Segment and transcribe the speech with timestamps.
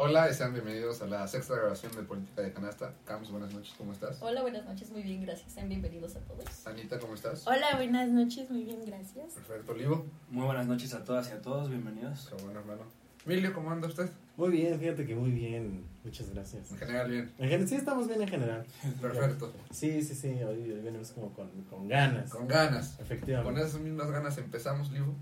[0.00, 2.92] Hola y sean bienvenidos a la sexta grabación de Política de Canasta.
[3.04, 4.18] Cams, buenas noches, ¿cómo estás?
[4.22, 5.52] Hola, buenas noches, muy bien, gracias.
[5.52, 6.44] Sean bienvenidos a todos.
[6.66, 7.44] Anita, ¿cómo estás?
[7.48, 9.32] Hola, buenas noches, muy bien, gracias.
[9.34, 10.06] Perfecto, Olivo.
[10.30, 12.28] Muy buenas noches a todas y a todos, bienvenidos.
[12.36, 12.82] Qué bueno, hermano.
[13.26, 14.08] Emilio, ¿cómo anda usted?
[14.36, 15.84] Muy bien, fíjate que muy bien.
[16.04, 16.70] Muchas gracias.
[16.70, 17.32] En general, bien.
[17.36, 18.64] En gen- sí, estamos bien en general.
[19.02, 19.52] Perfecto.
[19.72, 20.28] Sí, sí, sí.
[20.28, 22.30] Hoy, hoy venimos como con, con ganas.
[22.30, 22.90] Con ganas.
[22.90, 23.60] Con Efectivamente.
[23.62, 25.14] esas mismas ganas empezamos, Livo.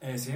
[0.00, 0.32] Eh, sí,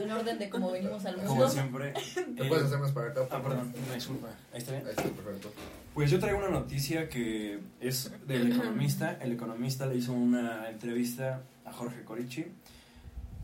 [0.00, 1.48] En orden de cómo venimos al como mundo.
[1.50, 1.92] siempre.
[2.14, 3.20] ¿Te Eh, puedes hacer más para acá?
[3.30, 4.28] Ah, perdón, una disculpa.
[4.52, 4.84] Ahí está bien.
[4.86, 5.52] Ahí está, perfecto.
[5.92, 9.18] Pues yo traigo una noticia que es del economista.
[9.20, 12.46] El economista le hizo una entrevista a Jorge Corichi.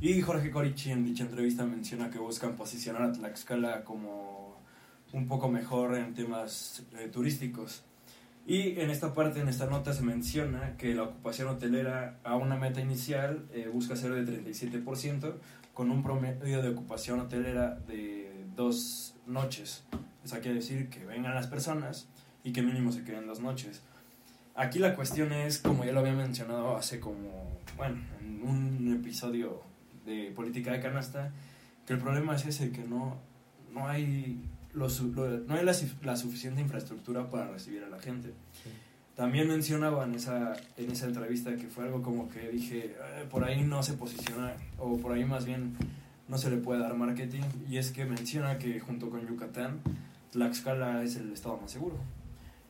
[0.01, 4.59] Y Jorge Corichi en dicha entrevista menciona que buscan posicionar a Tlaxcala como
[5.13, 7.83] un poco mejor en temas eh, turísticos.
[8.47, 12.57] Y en esta parte, en esta nota, se menciona que la ocupación hotelera a una
[12.57, 15.35] meta inicial eh, busca ser de 37%,
[15.75, 19.85] con un promedio de ocupación hotelera de dos noches.
[20.25, 22.09] Eso quiere decir que vengan las personas
[22.45, 23.83] y que mínimo se queden dos noches.
[24.55, 29.63] Aquí la cuestión es, como ya lo había mencionado hace como, bueno, en un episodio
[30.05, 31.33] de Política de Canasta,
[31.87, 33.17] que el problema es ese, que no,
[33.73, 34.43] no hay,
[34.75, 38.29] lo su- lo- no hay la, su- la suficiente infraestructura para recibir a la gente.
[38.63, 38.71] Sí.
[39.17, 43.45] También mencionaba en esa, en esa entrevista que fue algo como que dije, "Eh, por
[43.45, 45.77] ahí no se posiciona, o por ahí más bien
[46.29, 49.81] no se le puede dar marketing, y es que menciona que junto con Yucatán,
[50.33, 51.97] Tlaxcala es el estado más seguro.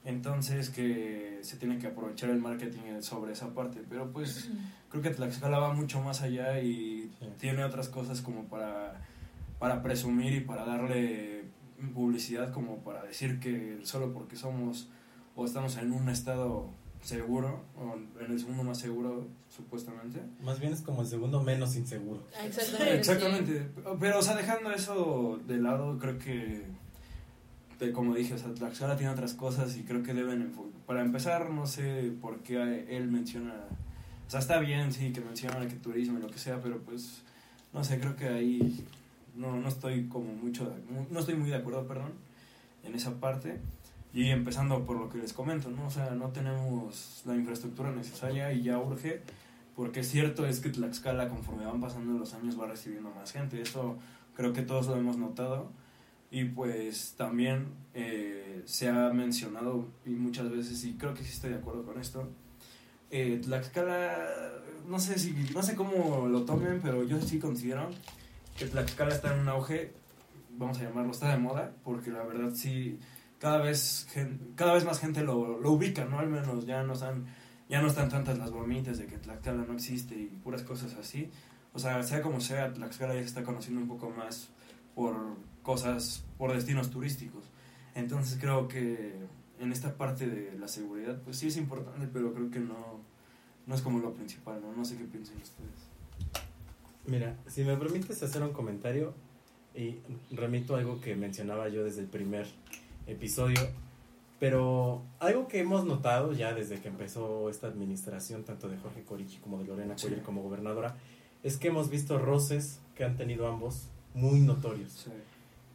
[0.04, 4.48] Entonces que se tiene que aprovechar el marketing sobre esa parte, pero pues
[4.88, 7.26] creo que Tlaxcala va mucho más allá y Sí.
[7.38, 8.94] tiene otras cosas como para,
[9.58, 11.39] para presumir y para darle
[11.88, 14.88] publicidad como para decir que solo porque somos
[15.34, 16.70] o estamos en un estado
[17.02, 21.74] seguro o en el segundo más seguro supuestamente Más bien es como el segundo menos
[21.76, 22.22] inseguro.
[22.38, 22.96] Ah, Exactamente.
[22.98, 26.64] exactamente pero o sea dejando eso de lado creo que
[27.78, 30.52] de- como dije o sea Tlaxcala tiene otras cosas y creo que deben
[30.86, 33.54] para empezar no sé por qué él menciona
[34.26, 37.22] o sea está bien sí que menciona que turismo y lo que sea pero pues
[37.72, 38.84] no sé creo que ahí
[39.34, 40.74] no, no estoy como mucho
[41.10, 42.12] no estoy muy de acuerdo perdón
[42.84, 43.60] en esa parte.
[44.12, 48.52] Y empezando por lo que les comento no o sea no tenemos la infraestructura necesaria
[48.52, 49.22] y ya urge
[49.76, 53.62] porque cierto es que Tlaxcala conforme van pasando los años va recibiendo más gente.
[53.62, 53.96] Eso
[54.34, 55.70] creo que todos lo hemos notado.
[56.30, 61.50] Y pues también eh, se ha mencionado y muchas veces y creo que sí estoy
[61.50, 62.28] de acuerdo con esto
[63.10, 64.16] eh, Tlaxcala
[64.86, 67.90] no sé si no sé cómo lo tomen pero yo sí considero
[68.56, 69.92] que Tlaxcala está en un auge
[70.50, 72.98] vamos a llamarlo está de moda porque la verdad sí
[73.38, 74.06] cada vez
[74.54, 77.26] cada vez más gente lo, lo ubica no al menos ya no están
[77.70, 81.30] ya no están tantas las bromitas de que Tlaxcala no existe y puras cosas así.
[81.72, 84.48] O sea sea como sea Tlaxcala ya se está conociendo un poco más
[84.96, 85.14] por
[85.62, 87.44] cosas por destinos turísticos.
[87.94, 89.14] Entonces creo que
[89.60, 93.00] en esta parte de la seguridad pues sí es importante pero creo que no
[93.66, 95.89] no es como lo principal no no sé qué piensan ustedes
[97.10, 99.14] Mira, si me permites hacer un comentario
[99.74, 99.96] y
[100.30, 102.46] remito a algo que mencionaba yo desde el primer
[103.08, 103.60] episodio,
[104.38, 109.38] pero algo que hemos notado ya desde que empezó esta administración, tanto de Jorge Corichi
[109.38, 110.06] como de Lorena Sí.
[110.06, 110.96] Cuellar como gobernadora,
[111.42, 114.92] es que hemos visto roces que han tenido ambos muy notorios.
[114.92, 115.10] sí.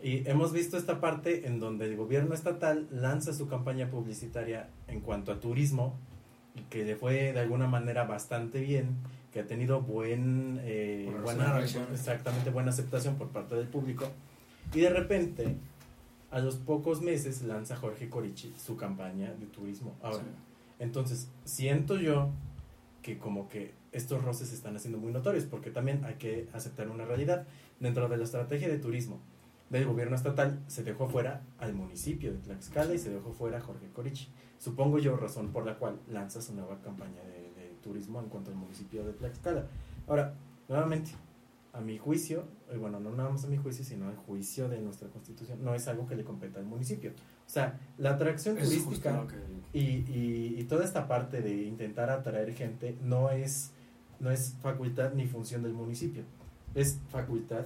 [0.01, 5.01] Y hemos visto esta parte en donde el gobierno estatal lanza su campaña publicitaria en
[5.01, 5.95] cuanto a turismo
[6.53, 8.97] y que le fue de alguna manera bastante bien,
[9.35, 14.07] que ha tenido buen, eh, Buena exactamente buena aceptación por parte del público.
[14.73, 15.57] Y de repente,
[16.31, 19.93] a los pocos meses, lanza Jorge Corichi su campaña de turismo.
[20.01, 20.29] Ahora, Sí.
[20.79, 22.29] entonces, siento yo
[23.01, 26.87] que como que estos roces se están haciendo muy notorios, porque también hay que aceptar
[26.87, 27.45] una realidad.
[27.81, 29.19] Dentro de la estrategia de turismo
[29.69, 33.61] del gobierno estatal se dejó fuera al municipio de Tlaxcala y se dejó fuera a
[33.61, 34.29] Jorge Corichi.
[34.59, 37.44] Supongo yo razón por la cual lanza su nueva campaña de
[37.85, 39.65] turismo en cuanto al municipio de Tlaxcala.
[40.07, 40.33] Ahora,
[40.67, 41.11] nuevamente,
[41.71, 44.81] a mi juicio, eh, bueno, no nada más a mi juicio, sino al juicio de
[44.81, 47.11] nuestra constitución, no es algo que le competa al municipio.
[47.11, 52.09] O sea, la atracción Es turística que- y, y, y toda esta parte de intentar
[52.09, 53.71] atraer gente no es,
[54.19, 56.23] no es facultad ni función del municipio,
[56.73, 57.65] es facultad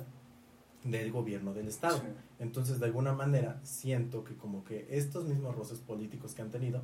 [0.84, 1.98] del gobierno del estado.
[2.00, 2.04] Sí.
[2.40, 6.82] Entonces, de alguna manera, siento que como que estos mismos roces políticos que han tenido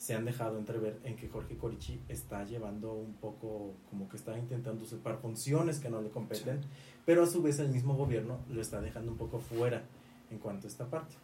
[0.00, 4.38] se han dejado entrever en que Jorge Corichi está llevando un poco, como que está
[4.38, 6.62] intentando usurpar funciones que no le competen,
[7.04, 9.82] pero a su vez el mismo gobierno lo está dejando un poco fuera
[10.30, 11.16] en cuanto a esta parte.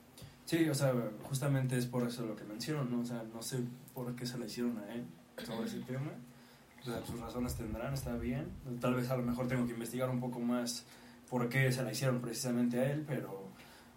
[0.44, 0.92] Sí, o sea,
[1.22, 3.00] justamente es por eso lo que menciono, ¿no?
[3.00, 3.60] O sea, no sé
[3.94, 5.06] por qué se le hicieron a él
[5.42, 6.12] sobre ese tema.
[6.82, 8.50] O sea, sus razones tendrán, está bien.
[8.78, 10.84] Tal vez a lo mejor tengo que investigar un poco más
[11.30, 13.48] por qué se la hicieron precisamente a él, pero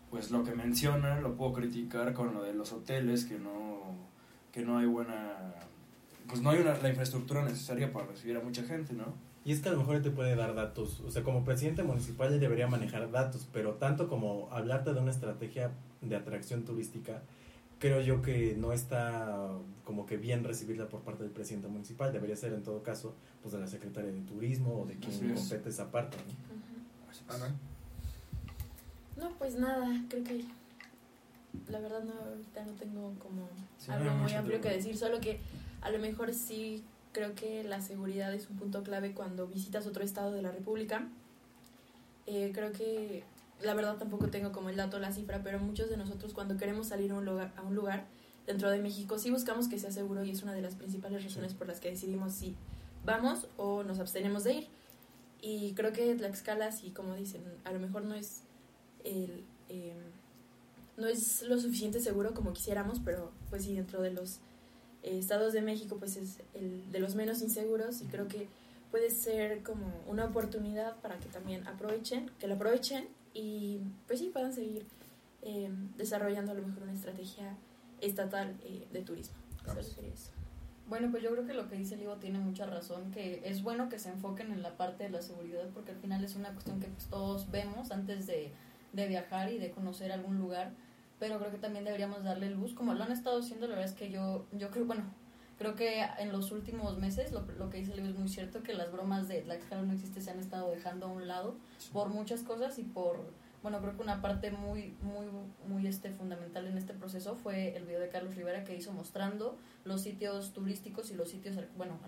[0.10, 3.69] pues lo que menciona lo puedo criticar con lo de los hoteles, que no,
[4.52, 5.54] que no hay buena,
[6.28, 9.06] pues no hay una, la infraestructura necesaria para recibir a mucha gente, ¿no?
[9.46, 11.82] Y es que a lo mejor él te puede dar datos, o sea, como presidente
[11.84, 17.22] municipal él debería manejar datos, pero tanto como hablarte de una estrategia de atracción turística,
[17.80, 19.48] creo yo que no está
[19.86, 23.54] como que bien recibirla por parte del presidente municipal, debería ser en todo caso pues
[23.54, 25.40] de la secretaria de turismo o de quien Así es.
[25.40, 26.18] compete esa parte.
[26.18, 27.34] ¿no?
[27.34, 27.56] Ana,
[29.18, 30.44] No, pues nada, creo que
[31.68, 33.48] la verdad no, ahorita no tengo como
[33.78, 35.40] Sí, algo muy amplio que decir, solo que
[35.82, 40.04] a lo mejor sí creo que la seguridad es un punto clave cuando visitas otro
[40.04, 41.08] estado de la República.
[42.28, 43.24] Eh, creo que
[43.62, 46.88] la verdad tampoco tengo como el dato, la cifra, pero muchos de nosotros cuando queremos
[46.88, 48.06] salir a un lugar, a un lugar
[48.46, 51.54] dentro de México sí buscamos que sea seguro y es una de las principales razones
[51.54, 52.56] por las que decidimos si
[53.06, 54.68] vamos o nos abstenemos de ir.
[55.42, 58.44] Y creo que Tlaxcala, sí, como dicen, a lo mejor no es
[59.04, 59.96] el, eh,
[61.00, 64.40] no es lo suficiente seguro como quisiéramos, pero pues sí, dentro de los
[65.04, 68.48] eh, estados de México, pues es el de los menos inseguros y creo que
[68.92, 74.30] puede ser como una oportunidad para que también aprovechen, que lo aprovechen y pues sí
[74.34, 74.86] puedan seguir
[75.42, 77.56] eh, desarrollando a lo mejor una estrategia
[78.02, 79.36] estatal eh, de turismo.
[79.80, 80.32] Eso.
[80.88, 83.90] Bueno, pues yo creo que lo que dice Livo tiene mucha razón, que es bueno
[83.90, 86.80] que se enfoquen en la parte de la seguridad, porque al final es una cuestión
[86.80, 88.52] que pues, todos vemos antes de,
[88.94, 90.72] de viajar y de conocer algún lugar,
[91.20, 93.98] pero creo que también deberíamos darle luz, como lo han estado haciendo, la verdad es
[93.98, 95.04] que yo, yo creo, bueno,
[95.58, 98.74] creo que en los últimos meses, lo, lo que dice Livo es muy cierto, que
[98.74, 101.58] las bromas de Tlaxcala no existe se han estado dejando a un lado
[101.92, 103.20] por muchas cosas y por
[103.62, 105.26] bueno creo que una parte muy muy
[105.68, 109.58] muy este fundamental en este proceso fue el video de Carlos Rivera que hizo mostrando
[109.84, 112.00] los sitios turísticos y los sitios bueno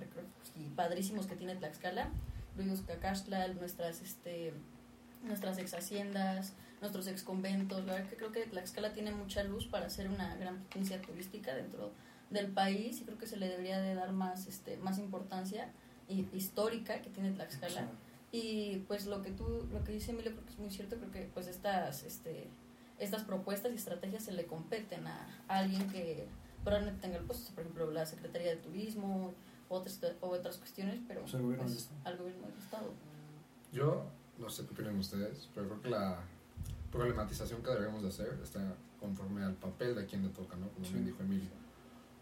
[0.56, 2.10] y padrísimos que tiene Tlaxcala
[2.56, 4.54] Luis Cacaxtla nuestras este
[5.24, 9.68] nuestras ex haciendas nuestros ex conventos la verdad que creo que Tlaxcala tiene mucha luz
[9.68, 11.92] para ser una gran potencia turística dentro
[12.32, 15.72] del país y creo que se le debería de dar más este más importancia
[16.10, 17.88] y- histórica que tiene Tlaxcala.
[18.34, 21.12] Y pues lo que tú, lo que dice Emilio, creo que es muy cierto, creo
[21.12, 22.48] que pues estas, este,
[22.98, 26.28] estas propuestas y estrategias se le competen a, a alguien que
[26.64, 29.34] probablemente tenga el puesto, por ejemplo, la Secretaría de Turismo,
[29.68, 32.94] otras, o otras cuestiones, pero Pues pues, al gobierno del Estado.
[33.74, 34.06] yo
[34.38, 36.20] no sé qué opinan ustedes, pero creo que la
[36.92, 40.70] problematización que deberíamos de hacer está conforme al papel de quien le toca, ¿no?
[40.70, 40.94] Como Sí.
[40.94, 41.50] bien dijo Emilio.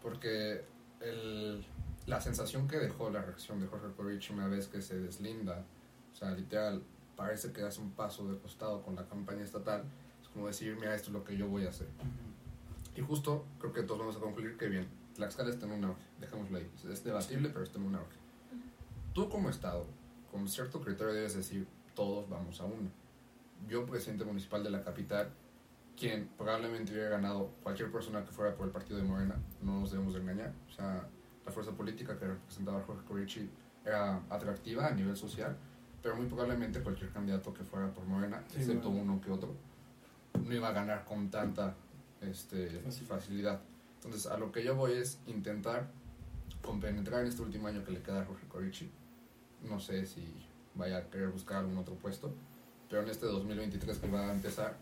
[0.02, 0.64] Porque
[1.00, 1.64] el,
[2.06, 5.64] la sensación que dejó la reacción de Jorge Corich una vez que se deslinda,
[6.12, 6.82] o sea, literal,
[7.16, 9.84] parece que hace un paso de costado con la campaña estatal,
[10.22, 11.88] es como decir, mira, esto es lo que yo voy a hacer.
[12.96, 16.02] Y justo creo que todos vamos a concluir que bien, Tlaxcala está en un auge,
[16.20, 16.70] dejémoslo ahí.
[16.90, 18.16] Es debatible, pero está en un auge.
[19.12, 19.86] Tú como Estado,
[20.30, 22.90] con cierto criterio debes decir, todos vamos a uno.
[23.68, 25.28] Yo, presidente municipal de la capital,
[25.96, 29.90] quien probablemente hubiera ganado cualquier persona que fuera por el partido de Morena, no nos
[29.92, 30.52] debemos de engañar.
[30.68, 31.06] O sea,
[31.44, 33.50] la fuerza política que representaba Jorge Corichi
[33.84, 35.56] era atractiva a nivel social,
[36.02, 39.12] pero muy probablemente cualquier candidato que fuera por Morena, Sí, excepto bueno.
[39.14, 39.54] uno que otro,
[40.42, 41.74] no iba a ganar con tanta
[42.22, 43.06] este, Facilidad.
[43.08, 43.60] facilidad.
[43.96, 45.90] Entonces, a lo que yo voy es intentar
[46.62, 48.90] compenetrar en este último año que le queda a Jorge Corichi.
[49.68, 50.24] No sé si
[50.74, 52.32] vaya a querer buscar algún otro puesto,
[52.90, 54.76] pero en este 2023 que va a empezar,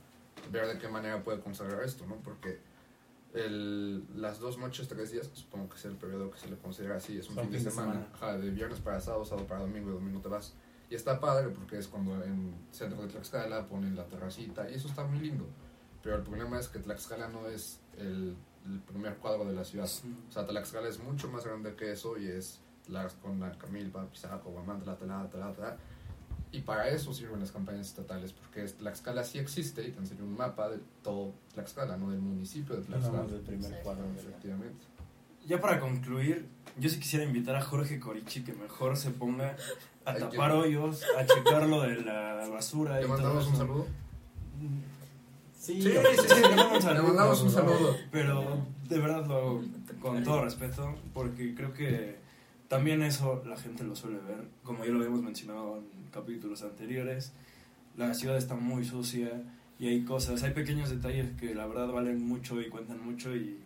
[0.51, 2.17] ver de qué manera puede consagrar esto, ¿no?
[2.17, 2.59] Porque
[3.35, 6.97] el, las dos noches, tres días, supongo que es el periodo que se le considera
[6.97, 8.09] así, es un fin de semana, semana.
[8.15, 10.55] Ajá, de viernes para sábado, sábado para domingo y domingo te vas.
[10.91, 14.89] Y está padre porque es cuando en centro de Tlaxcala ponen la terracita y eso
[14.89, 15.47] está muy lindo.
[16.03, 18.35] Pero el problema es que Tlaxcala no es el,
[18.65, 19.87] el primer cuadro de la ciudad.
[19.87, 20.11] Sí.
[20.27, 24.07] O sea, Tlaxcala es mucho más grande que eso y es la, con la Camilpa,
[24.07, 25.77] Pizaco, Guamán, tla, tla, tla, tla.
[26.51, 30.25] Y para eso sirven las campañas estatales, porque es- Tlaxcala sí existe y te enseño
[30.25, 33.23] un mapa de todo Tlaxcala, no del municipio de No Tlaxcala.
[33.23, 34.05] más del primer cuadro.
[34.17, 34.85] Efectivamente.
[35.47, 36.47] Ya para concluir,
[36.79, 39.57] yo sí quisiera invitar a Jorge Corichi que mejor se ponga
[40.05, 43.57] a Ay, tapar yo- hoyos, a checar lo de la basura y ¿Le mandamos un
[43.57, 43.87] saludo?
[45.59, 47.03] Sí, Sí, yo- sí, sí, le mandamos un Le saludo.
[47.09, 47.97] mandamos un saludo.
[48.11, 49.65] Pero de verdad lo hago
[50.01, 52.17] con todo respeto, porque creo que
[52.69, 57.33] también eso la gente lo suele ver, como ya lo habíamos mencionado en capítulos anteriores,
[57.97, 59.43] la ciudad está muy sucia
[59.79, 63.59] y hay cosas, hay pequeños detalles que la verdad valen mucho y cuentan mucho y,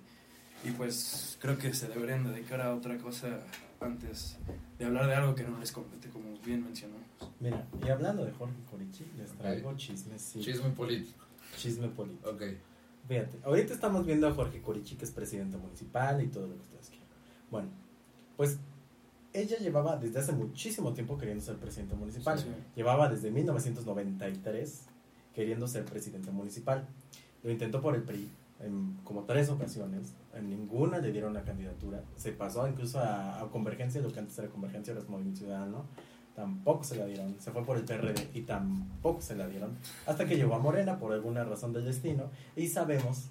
[0.64, 3.40] y pues creo que se deberían dedicar a otra cosa
[3.80, 4.36] antes
[4.78, 7.02] de hablar de algo que no les compete, como bien mencionamos.
[7.40, 10.22] Mira, y hablando de Jorge Corichi, les traigo chismes.
[10.22, 11.24] Sí, Chisme político.
[11.56, 12.30] Chisme político.
[12.30, 12.42] Ok.
[13.08, 16.62] Fíjate, ahorita estamos viendo a Jorge Corichi, que es presidente municipal y todo lo que
[16.62, 17.08] ustedes quieran.
[17.50, 17.68] Bueno,
[18.36, 18.58] pues
[19.32, 22.38] ella llevaba desde hace muchísimo tiempo queriendo ser presidente municipal.
[22.38, 22.54] Sí, sí.
[22.76, 24.82] Llevaba desde 1993
[25.34, 26.86] queriendo ser presidente municipal.
[27.42, 28.28] Lo intentó por el PRI
[28.62, 33.50] en como tres ocasiones, en ninguna le dieron la candidatura, se pasó incluso a, a
[33.50, 35.84] Convergencia, lo que antes era Convergencia, ahora es Movimiento Ciudadano,
[36.34, 40.26] tampoco se la dieron, se fue por el PRD y tampoco se la dieron, hasta
[40.26, 43.30] que llegó a Morena por alguna razón del destino y sabemos,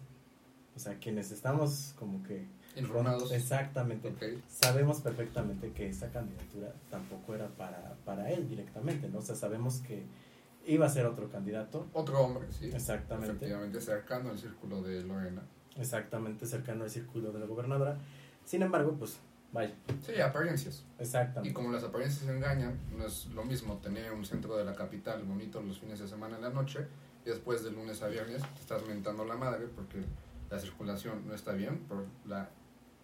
[0.75, 2.45] o sea, quienes estamos como que...
[2.75, 3.31] Informados.
[3.31, 4.07] Exactamente.
[4.09, 4.23] Ok.
[4.47, 9.19] Sabemos perfectamente que esa candidatura tampoco era para, para él directamente, ¿no?
[9.19, 10.05] O sea, sabemos que
[10.65, 12.69] iba a ser otro candidato, Otro hombre, sí.
[12.73, 15.41] exactamente, Efectivamente, cercano al círculo de Lorena.
[15.75, 17.97] exactamente cercano al círculo de la gobernadora.
[18.45, 19.17] Sin embargo, pues,
[19.51, 19.73] vaya,
[20.05, 20.85] Sí, apariencias.
[20.99, 21.53] Y exactamente.
[21.53, 25.61] como las apariencias engañan, no es lo mismo tener un centro de la capital bonito
[25.61, 26.85] los fines de semana en la noche
[27.25, 29.97] y después de lunes a viernes te estás mentando la madre porque
[30.49, 32.49] la circulación no está bien por la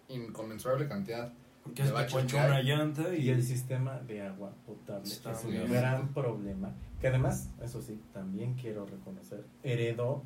[0.08, 5.08] inconmensurable cantidad Porque De se ponchó una llanta y, Y el sistema de agua potable
[5.10, 5.70] Está es un bien.
[5.70, 10.22] gran problema, que además, eso sí, también quiero reconocer, heredó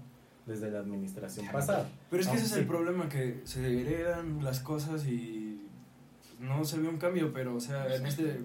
[0.47, 1.89] desde la administración pasada.
[2.11, 5.61] Pero es que ese es el problema, que se heredan las cosas y
[6.41, 8.41] no se ve un cambio, pero o sea, en este...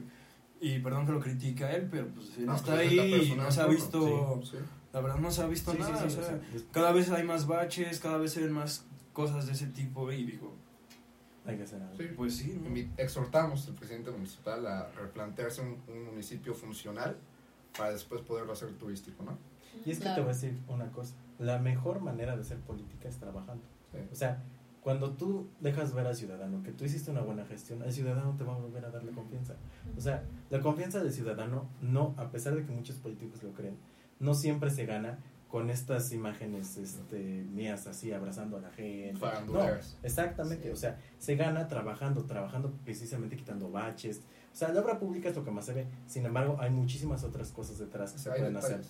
[0.59, 3.03] Y perdón que lo critique a él, pero pues él No, está pues, es la
[3.03, 4.41] ahí y persona no se ha visto...
[4.43, 4.57] sí, sí.
[4.93, 6.39] La verdad no se ha visto nada, sí, o sea,
[6.71, 10.23] cada vez hay más baches, cada vez se ven más cosas de ese tipo y
[10.25, 10.55] digo,
[11.47, 11.97] hay que hacer algo.
[11.97, 12.03] Sí.
[12.15, 12.61] pues sí,
[12.97, 17.15] Exhortamos al presidente municipal a replantearse un, un municipio funcional
[17.77, 19.37] para después poderlo hacer turístico, ¿no?
[19.85, 20.15] Y es que Claro.
[20.15, 23.63] te voy a decir una cosa, la mejor manera de hacer política es trabajando.
[23.93, 23.99] Sí.
[24.11, 24.43] O sea,
[24.81, 28.43] cuando tú dejas ver al ciudadano que tú hiciste una buena gestión, el ciudadano te
[28.43, 29.55] va a volver a dar la confianza.
[29.97, 33.77] O sea, la confianza del ciudadano, no, a pesar de que muchos políticos lo creen,
[34.19, 37.17] no siempre se gana con estas imágenes este,
[37.53, 39.19] mías así abrazando a la gente.
[39.47, 39.61] No,
[40.03, 40.69] exactamente, Sí.
[40.69, 44.21] o sea, se gana trabajando, trabajando precisamente quitando baches.
[44.53, 45.87] O sea, la obra pública es lo que más se ve.
[46.07, 48.81] Sin embargo, hay muchísimas otras cosas detrás que O se sea, pueden hacer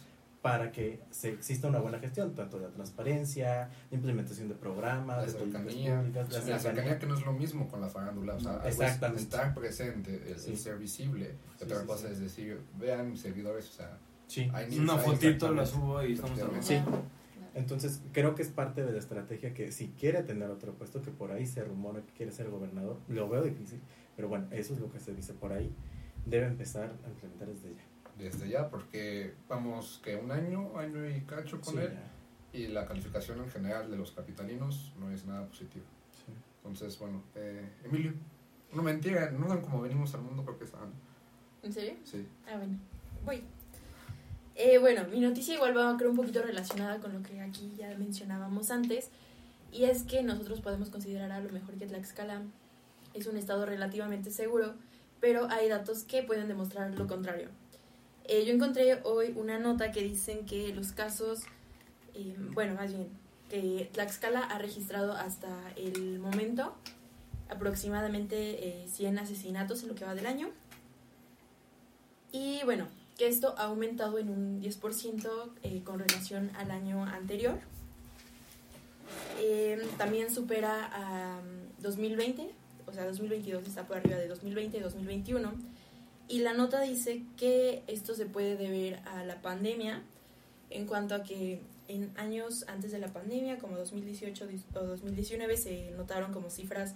[0.41, 5.23] para que se exista una buena gestión, tanto la transparencia, la implementación de programas, La
[5.25, 6.99] de cercanía, públicas, la cercanía cercanía.
[6.99, 9.23] que no es lo mismo con la farándula, o sea, es Exactamente.
[9.23, 10.55] estar presente, el, el Sí.
[10.55, 13.97] ser visible, Sí, otra cosa es decir, vean mis seguidores, o sea,
[14.27, 14.49] Sí.
[14.53, 16.39] hay Una fotito la subo y estamos.
[16.61, 16.77] Sí.
[17.55, 21.09] Entonces, creo que es parte de la estrategia que si quiere tener otro puesto, que
[21.09, 23.79] por ahí se rumora que quiere ser gobernador, lo veo difícil,
[24.15, 25.73] pero bueno, eso es lo que se dice por ahí,
[26.25, 27.81] debe empezar a implementar desde ya.
[28.23, 31.93] desde ya, porque vamos que un año, año y cacho con Sí, él,
[32.53, 32.59] ya.
[32.59, 35.85] y la calificación en general de los capitalinos no es nada positiva.
[36.11, 36.31] Sí.
[36.57, 38.13] Entonces, bueno, eh, Emilio,
[38.71, 40.91] no mentira, no dan como venimos al mundo porque están,
[41.63, 41.95] ¿En serio?
[42.03, 42.27] sí.
[42.47, 42.77] Ah, bueno.
[43.25, 43.41] Voy.
[44.59, 47.95] Eh, bueno, mi noticia igual va creo un poquito relacionada con lo que aquí ya
[47.97, 49.09] mencionábamos antes.
[49.71, 52.41] Y es que nosotros podemos considerar a lo mejor que Tlaxcala
[53.13, 54.73] es un estado relativamente seguro,
[55.19, 57.49] pero hay datos que pueden demostrar lo contrario.
[58.25, 61.43] Eh, yo encontré hoy una nota que dicen que los casos,
[62.15, 63.07] eh, bueno, más bien,
[63.49, 66.73] que Tlaxcala ha registrado hasta el momento
[67.49, 70.49] aproximadamente eh, 100 asesinatos en lo que va del año.
[72.31, 72.87] Y bueno,
[73.17, 77.57] que esto ha aumentado en un 10% eh, con relación al año anterior.
[79.39, 82.49] Eh, también supera a mm, 2020,
[82.85, 85.51] o sea, 2022 está por arriba de 2020 y 2021.
[86.29, 90.03] Y la nota dice que esto se puede deber a la pandemia,
[90.69, 94.45] en cuanto a que en años antes de la pandemia, como 2018
[94.75, 96.95] o 2019, se notaron como cifras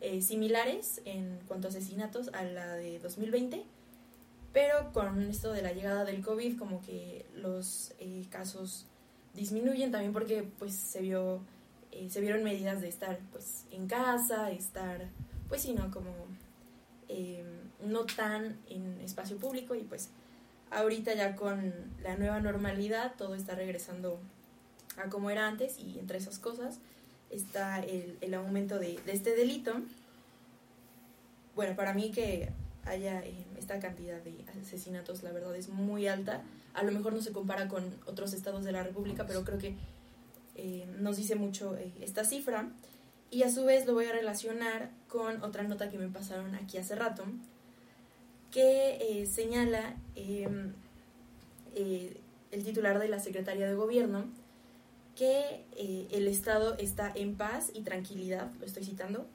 [0.00, 3.64] eh, similares en cuanto a asesinatos a la de 2020
[4.52, 8.86] pero con esto de la llegada del COVID como que los eh, casos
[9.34, 11.40] disminuyen también porque pues se vio
[11.90, 15.08] eh, se vieron medidas de estar pues en casa estar
[15.48, 16.10] pues sí no como
[17.08, 17.44] eh,
[17.82, 20.10] no tan en espacio público y pues
[20.70, 24.20] ahorita ya con la nueva normalidad todo está regresando
[25.02, 26.78] a como era antes y entre esas cosas
[27.30, 29.74] está el, el aumento de este delito.
[31.54, 32.50] Bueno para mí que
[32.84, 36.42] haya eh, esta cantidad de asesinatos, la verdad es muy alta.
[36.74, 39.76] A lo mejor no se compara con otros estados de la República, pero creo que
[40.54, 42.70] eh, nos dice mucho eh, esta cifra.
[43.30, 46.76] Y a su vez lo voy a relacionar con otra nota que me pasaron aquí
[46.76, 47.24] hace rato,
[48.50, 50.46] que señala eh,
[52.50, 54.26] el titular de la Secretaría de Gobierno
[55.16, 55.64] que
[56.10, 59.26] el Estado está en paz y tranquilidad, lo estoy citando,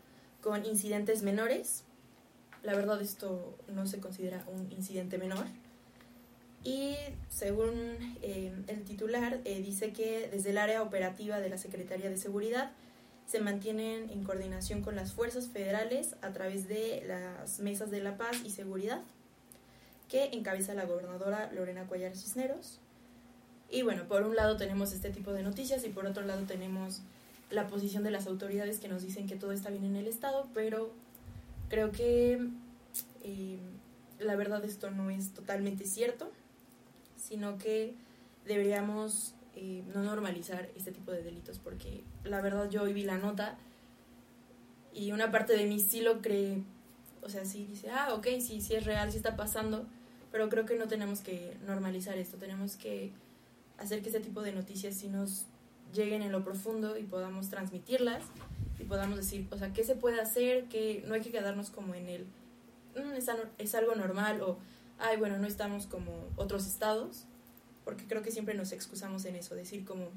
[0.42, 1.84] con incidentes menores
[2.64, 5.46] la verdad esto no se considera un incidente menor.
[6.64, 6.96] Y
[7.30, 7.72] según
[8.22, 12.72] eh, el titular, eh, dice que desde el área operativa de la Secretaría de Seguridad
[13.26, 18.18] se mantienen en coordinación con las fuerzas federales a través de las mesas de la
[18.18, 19.02] paz y seguridad
[20.10, 22.80] que encabeza la gobernadora Lorena Cuellar Cisneros.
[23.70, 27.02] Y bueno, por un lado tenemos este tipo de noticias y por otro lado tenemos
[27.50, 30.48] la posición de las autoridades que nos dicen que todo está bien en el Estado,
[30.54, 30.92] pero
[31.70, 32.48] creo que
[33.24, 33.60] eh,
[34.20, 36.32] la verdad esto no es totalmente cierto,
[37.16, 37.96] sino que
[38.46, 43.18] deberíamos eh, no normalizar este tipo de delitos, porque la verdad yo hoy vi la
[43.18, 43.58] nota
[44.94, 46.64] y una parte de mí sí lo cree,
[47.22, 49.86] o sea, sí dice, ah, ok, sí, sí es real, sí está pasando,
[50.32, 53.12] pero creo que no tenemos que normalizar esto, tenemos que
[53.78, 55.46] hacer que este tipo de noticias sí nos
[55.94, 58.24] lleguen en lo profundo y podamos transmitirlas
[58.80, 61.96] y podamos decir, o sea, qué se puede hacer, que no hay que quedarnos como
[61.96, 62.26] en el,
[62.96, 64.58] mm, es, es algo normal o,
[65.00, 67.26] ay, bueno, no estamos como otros estados,
[67.84, 70.10] porque creo que siempre nos excusamos en eso, decir como,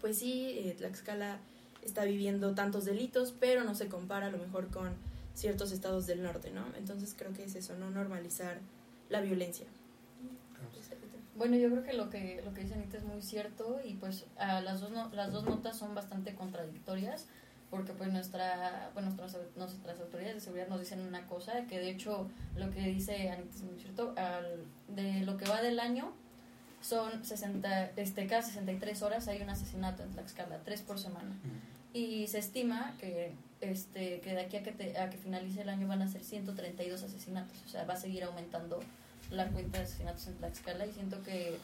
[0.00, 1.40] pues sí, eh, Tlaxcala
[1.82, 4.90] está viviendo tantos delitos, pero no se compara a lo mejor con
[5.34, 6.64] ciertos estados del norte, ¿no?
[6.76, 8.58] Entonces creo que es eso, no normalizar
[9.08, 9.66] la violencia.
[11.40, 14.26] Bueno, yo creo que lo que lo que dice Anita es muy cierto y pues
[14.36, 17.28] las dos las dos notas son bastante contradictorias
[17.70, 21.88] porque pues nuestra bueno, nuestras, nuestras autoridades de seguridad nos dicen una cosa que de
[21.88, 24.12] hecho lo que dice Anita es muy cierto.
[24.18, 26.12] Al, de lo que va del año
[26.82, 31.34] son 60 este cada 63 horas hay un asesinato en Tlaxcala tres por semana.
[31.94, 33.32] Y se estima que
[33.62, 37.02] este que de aquí a que a que finalice el año van a ser 132
[37.02, 38.80] asesinatos o sea va a seguir aumentando
[39.30, 41.58] la cuenta de asesinatos en Tlaxcala y siento que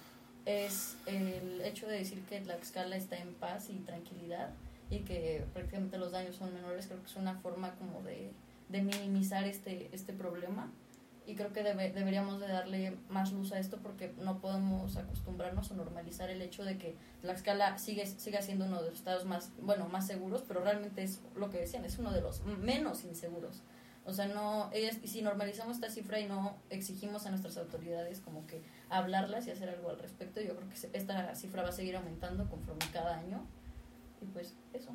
[0.44, 4.50] es el hecho de decir que Tlaxcala está en paz y tranquilidad
[4.90, 8.30] y que prácticamente los daños son menores, creo que es una forma como de,
[8.68, 10.70] de minimizar este, este problema
[11.26, 15.70] y creo que debe, deberíamos de darle más luz a esto porque no podemos acostumbrarnos
[15.72, 19.50] o normalizar el hecho de que Tlaxcala sigue, siga siendo uno de los estados más,
[19.60, 23.62] bueno, más seguros, pero realmente es lo que decían, es uno de los menos inseguros.
[24.06, 28.46] O sea, no, ellas, si normalizamos esta cifra y no exigimos a nuestras autoridades como
[28.46, 31.96] que hablarlas y hacer algo al respecto, yo creo que esta cifra va a seguir
[31.96, 33.44] aumentando conforme cada año.
[34.22, 34.92] Y pues eso.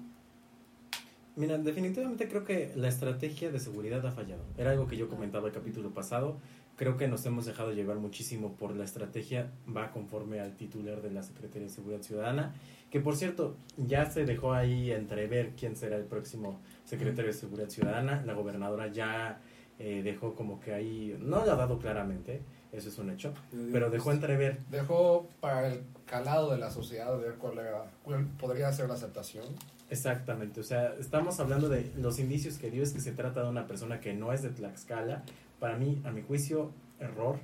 [1.36, 4.43] Mira, definitivamente creo que la estrategia de seguridad ha fallado.
[4.58, 6.38] Era algo que yo comentaba el capítulo pasado.
[6.78, 11.12] Creo que nos hemos dejado llevar muchísimo por la estrategia, va conforme al titular de
[11.12, 12.56] la Secretaría de Seguridad Ciudadana,
[12.89, 16.60] que por cierto ya se dejó ahí entrever quién será el próximo
[16.91, 18.21] secretario de Seguridad Ciudadana.
[18.25, 19.39] La gobernadora ya
[19.80, 22.41] eh, dejó como que ahí, no lo ha dado claramente,
[22.73, 23.34] eso es un hecho,
[23.71, 24.60] pero dejó entrever.
[24.69, 27.60] Dejó para el calado de la sociedad ver cuál,
[28.04, 29.45] cuál podría ser la aceptación.
[29.89, 33.49] Exactamente, o sea, estamos hablando de los indicios que dio es que se trata de
[33.49, 35.23] una persona que no es de Tlaxcala.
[35.60, 37.39] Para mí, a mi juicio, error.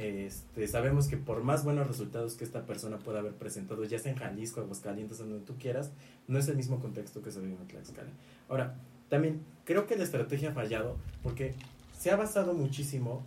[0.00, 4.10] Este, sabemos que por más buenos resultados que esta persona pueda haber presentado, ya sea
[4.10, 5.92] en Jalisco, Aguascalientes, donde tú quieras,
[6.26, 8.08] no es el mismo contexto que se vive en Tlaxcala.
[8.48, 8.76] Ahora,
[9.10, 11.54] también creo que la estrategia ha fallado porque
[11.98, 13.26] se ha basado muchísimo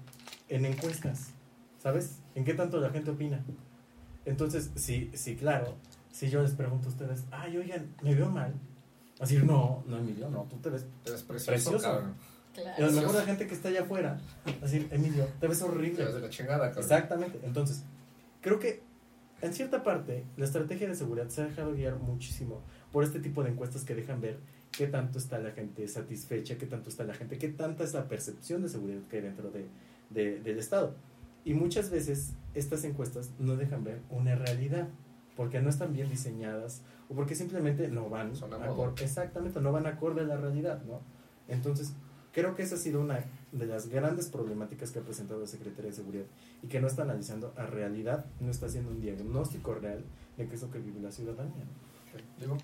[0.50, 1.30] en encuestas,
[1.78, 2.22] ¿sabes?
[2.34, 3.46] ¿En qué tanto la gente opina?
[4.26, 5.76] Entonces, sí, sí, claro,
[6.12, 8.52] si yo les pregunto a ustedes, ay, oigan, ¿me veo mal?
[9.20, 10.88] Así, no, no, Emilio, no, tú te ves,
[11.28, 12.16] precioso.
[12.54, 12.76] Claro.
[12.78, 14.20] Y a lo mejor la gente que está allá afuera,
[14.62, 15.98] así, Emilio, te ves horrible.
[15.98, 16.84] Te ves de la chingada, cabrón.
[16.84, 17.40] Exactamente.
[17.44, 17.84] Entonces,
[18.42, 18.84] creo que
[19.42, 22.62] en cierta parte la estrategia de seguridad se ha dejado guiar muchísimo
[22.92, 24.40] por este tipo de encuestas que dejan ver
[24.72, 28.08] qué tanto está la gente satisfecha, qué tanto está la gente, qué tanta es la
[28.08, 30.96] percepción de seguridad que hay dentro de, del Estado.
[31.46, 34.88] Y muchas veces estas encuestas no dejan ver una realidad,
[35.36, 40.22] porque no están bien diseñadas o porque simplemente no van acorde, exactamente, no van acorde
[40.22, 41.02] a la realidad, ¿no?
[41.48, 41.94] Entonces,
[42.34, 45.92] creo que esa ha sido una de las grandes problemáticas que ha presentado la Secretaría
[45.92, 46.26] de Seguridad
[46.62, 50.04] y que no está analizando a realidad, no está haciendo un diagnóstico real
[50.38, 51.64] de qué es lo que vive la ciudadanía.
[52.40, 52.58] Digo,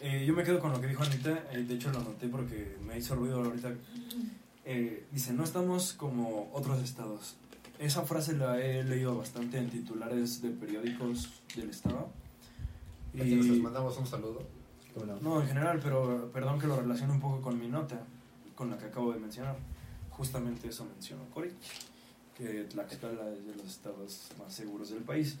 [0.00, 2.76] eh, yo me quedo con lo que dijo Anita, eh, de hecho lo noté porque
[2.86, 3.72] me hizo ruido ahorita.
[4.64, 7.36] Eh, dice, no estamos como otros estados.
[7.78, 12.10] Esa frase la he leído bastante en titulares de periódicos del estado.
[13.14, 14.46] Y les mandamos un saludo.
[15.22, 18.04] No, en general, pero perdón que lo relacione un poco con mi nota,
[18.58, 19.56] con la que acabo de mencionar.
[20.10, 21.52] Justamente eso mencionó Cory,
[22.36, 25.38] que Tlaxcala es de los estados más seguros del país.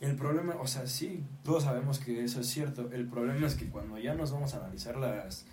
[0.00, 2.88] El problema, o sea, sí, todos sabemos que eso es cierto.
[2.92, 5.46] El problema es que cuando ya nos vamos a analizar las,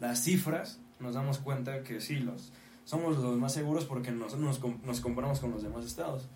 [0.00, 2.52] las cifras, nos damos cuenta que sí, los,
[2.86, 6.26] somos los más seguros porque nos, nos, nos comparamos con los demás estados.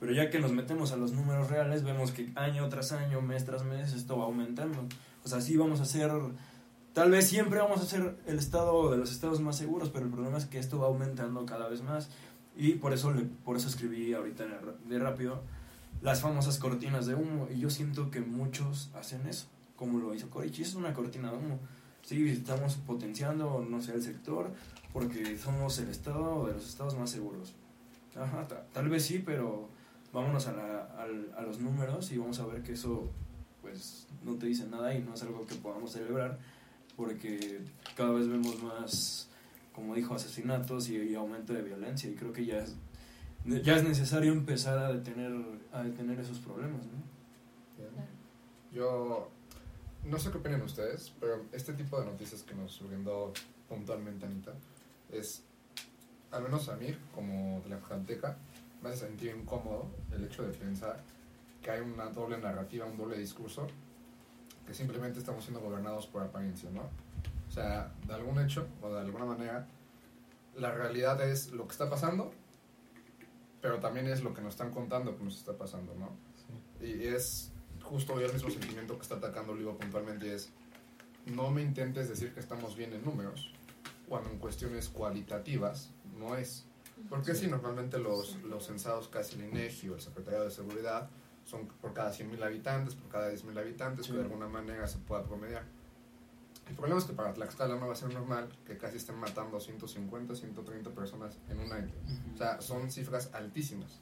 [0.00, 3.44] Pero ya que nos metemos a los números reales, vemos que año tras año, mes
[3.44, 4.88] tras mes, esto va aumentando.
[5.24, 6.10] O sea, sí vamos a ser,
[6.98, 10.10] tal vez siempre vamos a ser el estado de los estados más seguros, pero el
[10.10, 12.08] problema es que esto va aumentando cada vez más.
[12.56, 14.44] Y por eso, le, por eso escribí ahorita
[14.88, 15.40] de rápido
[16.02, 17.46] las famosas cortinas de humo.
[17.54, 20.62] Y yo siento que muchos hacen eso, como lo hizo Corichi.
[20.62, 21.60] Es una cortina de humo.
[22.02, 24.50] Sí, estamos potenciando, no sé, el sector,
[24.92, 27.54] porque somos el estado de los estados más seguros.
[28.16, 29.68] Ajá, tal vez sí, pero
[30.12, 33.08] vámonos a, la, al- a los números y vamos a ver que eso
[33.62, 36.38] pues no te dice nada y no es algo que podamos celebrar
[36.98, 37.60] porque
[37.96, 39.28] cada vez vemos más,
[39.72, 42.74] como dijo, asesinatos y, aumento de violencia y creo que ya es,
[43.46, 45.32] ya es necesario empezar a detener,
[45.72, 46.98] a detener esos problemas, ¿no?
[48.72, 49.30] Yo
[50.04, 53.32] no sé qué opinan ustedes, pero este tipo de noticias que nos brindó
[53.68, 54.54] puntualmente Anita
[55.12, 55.44] es,
[56.32, 57.80] al menos a mí, como de la
[58.82, 61.00] me hace sentir incómodo el hecho de pensar
[61.62, 63.68] que hay una doble narrativa, un doble discurso,
[64.68, 66.82] que simplemente estamos siendo gobernados por apariencia, ¿no?
[67.48, 69.66] O sea, de algún hecho o de alguna manera,
[70.54, 72.30] la realidad es lo que está pasando,
[73.62, 76.10] pero también es lo que nos están contando que nos está pasando, ¿no?
[76.86, 77.50] Y es
[77.82, 80.50] justo hoy el mismo sentimiento que está atacando Olivo puntualmente y es
[81.24, 83.50] no me intentes decir que estamos bien en números
[84.06, 86.66] cuando en cuestiones cualitativas no es.
[87.08, 91.08] Porque si normalmente los, los censados casi el INEGI o el Secretariado de Seguridad
[91.48, 94.12] son por cada 100.000 habitantes, por cada 10.000 habitantes, Sí.
[94.12, 95.64] que de alguna manera se pueda promediar.
[96.68, 99.56] El problema es que para Tlaxcala no va a ser normal que casi estén matando
[99.56, 101.94] a 150, 130 personas en un año.
[102.34, 104.00] O sea, son cifras altísimas.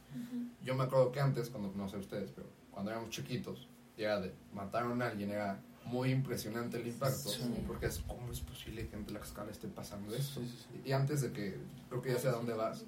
[0.65, 4.21] Yo me acuerdo que antes, cuando no sé ustedes, pero cuando éramos chiquitos, y era
[4.21, 7.63] de mataron a alguien, era muy impresionante el impacto, Sí.
[7.69, 10.41] porque es cómo es posible que en Tlaxcala esté pasando esto.
[10.41, 10.81] Sí, sí, sí.
[10.85, 11.57] Y antes de que,
[11.89, 12.85] creo que ya sé a dónde vas,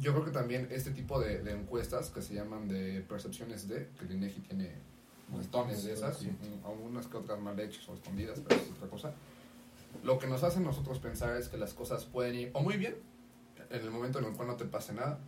[0.00, 3.88] yo creo que también este tipo de, de encuestas que se llaman de percepciones de,
[3.98, 4.70] que el INEGI tiene
[5.32, 6.20] montones de esas,
[6.64, 9.12] algunas que otras mal hechas o escondidas, pero es otra cosa.
[10.02, 12.96] Lo que nos hace nosotros pensar es que las cosas pueden ir o muy bien,
[13.70, 15.18] en el momento en el cual no te pase nada,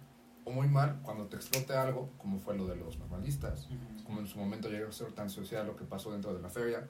[0.45, 3.69] o muy mal cuando te explote algo, como fue lo de los normalistas,
[4.05, 6.51] como en su momento llegó a ser tan social lo que pasó dentro de la
[6.51, 6.87] feria.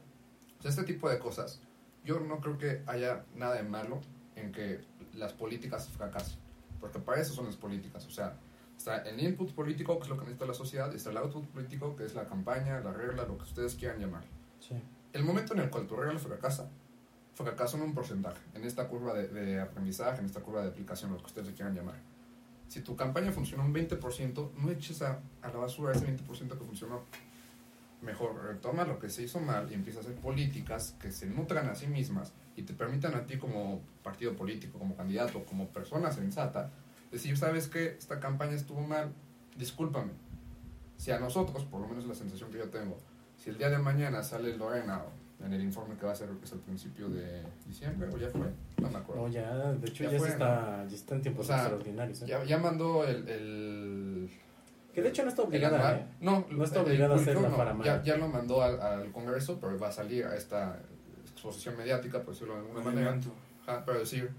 [0.58, 1.60] O sea, este tipo de cosas,
[2.04, 4.00] yo no creo que haya nada de malo
[4.34, 4.80] en que
[5.14, 6.38] las políticas fracasen,
[6.84, 8.36] porque para eso son las políticas, o sea,
[8.76, 11.46] está el input político, que es lo que necesita la sociedad, y está el output
[11.46, 14.22] político, que es la campaña, la regla, lo que ustedes quieran llamar.
[14.60, 14.74] Sí.
[15.14, 16.68] El momento en el cual tu regla fracasa,
[17.32, 21.10] fracasa en un porcentaje, en esta curva de, de aprendizaje, en esta curva de aplicación,
[21.10, 21.96] lo que ustedes le quieran llamar.
[22.68, 26.64] Si tu campaña funciona un 20%, no eches a, a la basura ese 20% que
[26.66, 27.04] funcionó.
[28.04, 31.68] Mejor retoma lo que se hizo mal y empieza a hacer políticas que se nutran
[31.68, 36.12] a sí mismas y te permitan a ti como partido político, como candidato, como persona
[36.12, 36.70] sensata,
[37.10, 37.96] decir, ¿sabes qué?
[37.98, 39.12] Esta campaña estuvo mal,
[39.56, 40.12] discúlpame.
[40.96, 42.98] Si a nosotros, por lo menos la sensación que yo tengo,
[43.36, 45.02] si el día de mañana sale Lorena
[45.44, 48.28] en el informe que va a ser que es al principio de diciembre o ya
[48.30, 49.22] fue, no me acuerdo.
[49.22, 51.58] No, ya, de hecho Ya ya, fue, se está, ya está en tiempos O sea,
[51.58, 52.22] extraordinarios.
[52.22, 52.26] ¿eh?
[52.26, 54.30] Ya, ya mandó el, el,
[54.94, 55.96] Que de hecho no está obligada, anual.
[55.96, 56.14] ¿eh?
[56.20, 57.56] No, No está obligada a hacerla no.
[57.56, 57.84] para mal.
[57.84, 60.80] Ya, ya lo mandó al, al Congreso, pero va a salir a esta
[61.32, 63.18] exposición mediática, por decirlo de alguna manera.
[63.66, 64.30] Ajá, pero decir,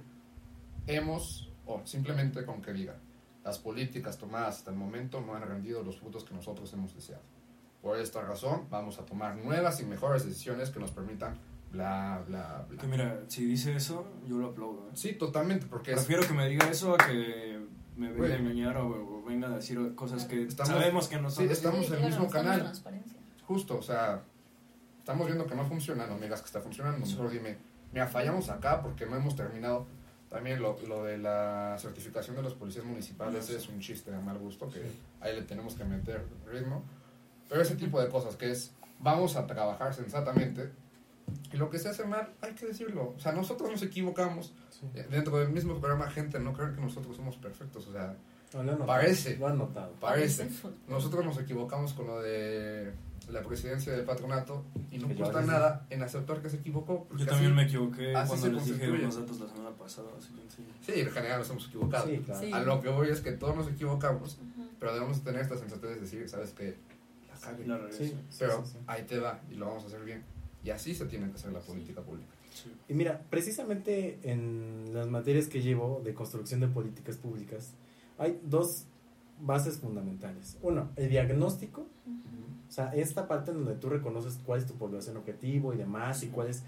[0.87, 2.95] hemos, o simplemente con que diga,
[3.43, 7.21] las políticas tomadas hasta el momento no han rendido los frutos que nosotros hemos deseado.
[7.81, 11.37] Por esta razón, vamos a tomar nuevas y mejores decisiones que nos permitan
[11.71, 12.81] bla, bla, bla.
[12.81, 14.87] Que mira, si dice eso, yo lo aplaudo.
[14.87, 14.91] ¿eh?
[14.95, 17.64] Sí, totalmente, porque es, Prefiero que me diga eso a que
[17.97, 18.87] me venga a engañar o,
[19.19, 21.45] o venga a decir cosas que Estamos- sabemos que no son.
[21.47, 22.73] sí, estamos en el claro, mismo canal.
[23.47, 24.21] justo, o sea,
[24.99, 27.57] estamos viendo que no funciona, no me digas que está funcionando, mejor dime,
[27.93, 29.87] mira, fallamos acá porque no hemos terminado.
[30.29, 34.17] También lo, lo de la certificación de los policías municipales Ah, es un chiste de
[34.19, 34.81] mal gusto, que
[35.21, 36.83] ahí le tenemos que meter ritmo.
[37.47, 40.71] Pero ese tipo de cosas que es, vamos a trabajar sensatamente,
[41.53, 43.13] y lo que se hace mal, hay que decirlo.
[43.15, 44.53] O sea, nosotros nos equivocamos.
[44.69, 44.85] Sí.
[44.93, 47.87] Eh, Dentro del mismo programa, gente, no creen que nosotros somos perfectos.
[47.87, 48.15] O sea,
[48.53, 49.37] No, lo notado, Parece.
[49.37, 49.91] Lo han notado.
[49.99, 50.49] parece.
[50.87, 52.93] Nosotros nos equivocamos con lo de
[53.29, 57.05] la presidencia del patronato y no cuesta nada en aceptar que se equivocó.
[57.05, 60.07] porque Yo también así- me equivoqué cuando se les dije unos datos la semana pasada.
[60.17, 60.63] Así que sí.
[60.93, 62.05] Sí, en general nos hemos equivocado.
[62.07, 62.39] Sí, claro.
[62.41, 62.51] Sí.
[62.53, 64.37] A lo que voy es que todos nos equivocamos,
[64.79, 66.77] pero debemos tener esta sensatez de decir, ¿sabes qué?
[67.33, 67.65] La cagué.
[67.65, 68.03] La regreso.
[68.03, 68.77] Sí, sí, Pero sí, sí.
[68.87, 70.23] ahí te va y lo vamos a hacer bien.
[70.65, 72.33] Y así se tiene que hacer la política pública.
[72.51, 72.71] Sí.
[72.89, 77.73] Y mira, precisamente en las materias que llevo de construcción de políticas públicas,
[78.17, 78.85] hay dos
[79.39, 80.57] bases fundamentales.
[80.63, 81.85] Uno, el diagnóstico,
[82.67, 86.23] o sea, esta parte en donde tú reconoces cuál es tu población objetivo y demás,
[86.23, 86.63] y cuál es,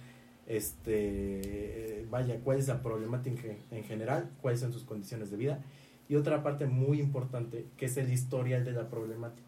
[0.46, 5.64] este, eh, vaya, cuál es la problemática en general, cuáles son sus condiciones de vida.
[6.08, 9.47] Y otra parte muy importante, que es el historial de la problemática,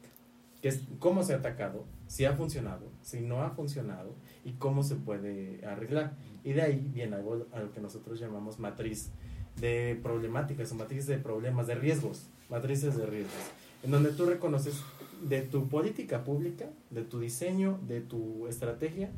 [0.61, 4.83] que es cómo se ha atacado, si ha funcionado, si no ha funcionado y cómo
[4.83, 6.15] se puede arreglar.
[6.43, 9.11] Y de ahí viene algo a lo que nosotros llamamos matriz
[9.59, 13.51] de problemáticas o matriz de problemas, de riesgos, matrices de riesgos,
[13.83, 14.81] en donde tú reconoces
[15.21, 19.11] de tu política pública, de tu diseño, de tu estrategia,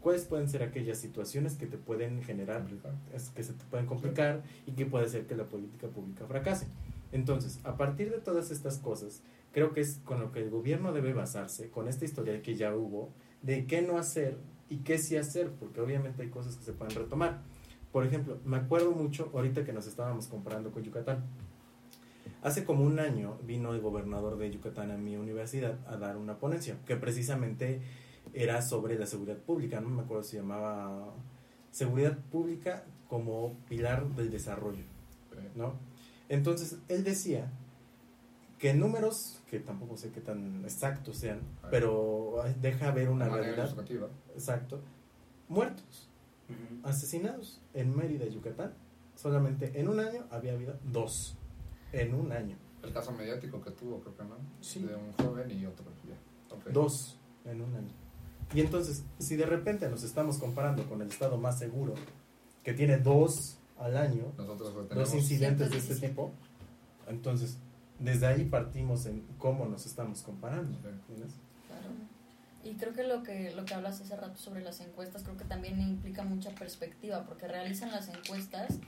[0.00, 2.66] cuáles pueden ser aquellas situaciones que te pueden generar,
[3.34, 6.66] que se te pueden complicar y que puede ser que la política pública fracase.
[7.12, 9.22] Entonces, a partir de todas estas cosas,
[9.54, 12.74] creo que es con lo que el gobierno debe basarse, con esta historia que ya
[12.74, 14.36] hubo, de qué no hacer
[14.68, 17.40] y qué sí hacer, porque obviamente hay cosas que se pueden retomar.
[17.92, 21.24] Por ejemplo, me acuerdo mucho ahorita que nos estábamos comparando con Yucatán.
[22.42, 26.38] Hace como un año vino el gobernador de Yucatán a mi universidad a dar una
[26.38, 27.80] ponencia que precisamente
[28.32, 31.14] era sobre la seguridad pública, no me acuerdo si se llamaba
[31.70, 34.82] seguridad pública como pilar del desarrollo,
[35.54, 35.74] ¿no?
[36.28, 37.52] Entonces, él decía
[38.58, 41.38] que números, que tampoco sé qué tan exactos sean,
[41.70, 44.80] pero deja ver una manera realidad, exacto,
[45.48, 46.10] muertos,
[46.48, 46.80] Ujú.
[46.88, 48.74] asesinados en Mérida, Yucatán,
[49.14, 51.36] solamente en un año había habido dos,
[51.92, 54.36] en un año, El caso mediático que tuvo, creo que no.
[54.60, 54.80] Sí.
[54.82, 55.84] De un joven y otro.
[56.08, 56.54] Ya.
[56.56, 56.66] Ok.
[56.72, 57.88] dos en un año.
[58.52, 61.94] Y entonces, si de repente nos estamos comparando con el estado más seguro,
[62.64, 66.08] que tiene dos al año, Nosotros dos incidentes de este 117.
[66.08, 66.32] tipo,
[67.06, 67.56] entonces,
[67.98, 70.78] desde ahí partimos en cómo nos estamos comparando.
[70.82, 70.88] Sí.
[70.88, 71.32] ¿entiendes?
[71.68, 71.88] Claro.
[72.64, 75.44] Y creo que lo que lo que hablas hace rato sobre las encuestas creo que
[75.44, 78.78] también implica mucha perspectiva porque realizan las encuestas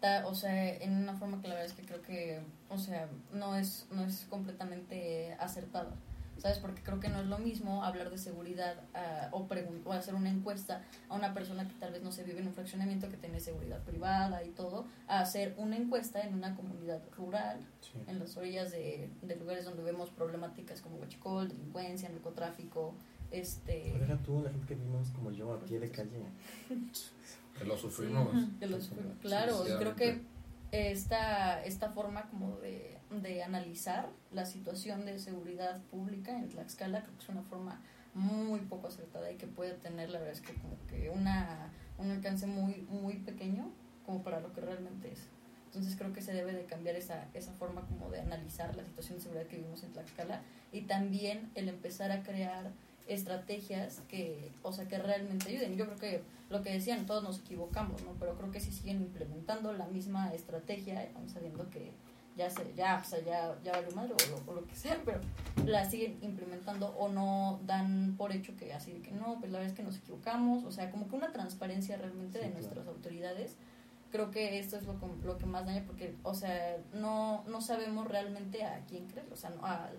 [0.00, 2.40] ta- o sea, en una forma que la verdad es que creo que,
[2.70, 5.90] o sea, no es no es completamente acertada.
[6.38, 6.58] ¿Sabes?
[6.60, 9.46] Porque creo que no es lo mismo hablar de seguridad ah, o,
[9.84, 12.54] o hacer una encuesta a una persona que tal vez no se vive en un
[12.54, 17.58] fraccionamiento que tiene seguridad privada y todo, a hacer una encuesta en una comunidad rural
[17.80, 17.98] Sí.
[18.06, 22.94] en las orillas de, de lugares donde vemos problemáticas como huachicol, delincuencia, narcotráfico,
[23.30, 26.22] este Deja tú, la gente que vimos como yo a pie de calle.
[27.58, 28.28] Que lo sufrimos.
[28.60, 30.20] que los- claro, y creo que
[30.70, 37.16] esta, esta forma como de, de analizar la situación de seguridad pública en Tlaxcala creo
[37.16, 37.80] que es una forma
[38.14, 42.10] muy poco acertada y que puede tener la verdad es que como que una un
[42.10, 43.70] alcance muy muy pequeño
[44.04, 45.28] como para lo que realmente es.
[45.66, 49.18] Entonces creo que se debe de cambiar esa, esa forma como de analizar la situación
[49.18, 50.40] de seguridad que vivimos en Tlaxcala
[50.72, 52.72] y también el empezar a crear
[53.06, 55.76] estrategias que, o sea, que realmente ayuden.
[55.76, 58.12] Yo creo que lo que decían, todos nos equivocamos, ¿no?
[58.18, 61.92] Pero creo que si siguen implementando la misma estrategia, aún sabiendo que
[62.38, 64.96] ya se, ya, o sea, ya, ya valió madre o lo, o lo que sea,
[65.04, 65.20] pero
[65.66, 69.58] la siguen implementando o no dan por hecho que así de que no, pues la
[69.58, 72.60] verdad es que nos equivocamos, o sea, como que una transparencia realmente Sí, de claro.
[72.66, 73.56] nuestras autoridades.
[74.10, 78.08] Creo que esto es lo, lo que más daña porque, o sea, no, no sabemos
[78.08, 79.98] realmente a quién creer, o sea, no, al,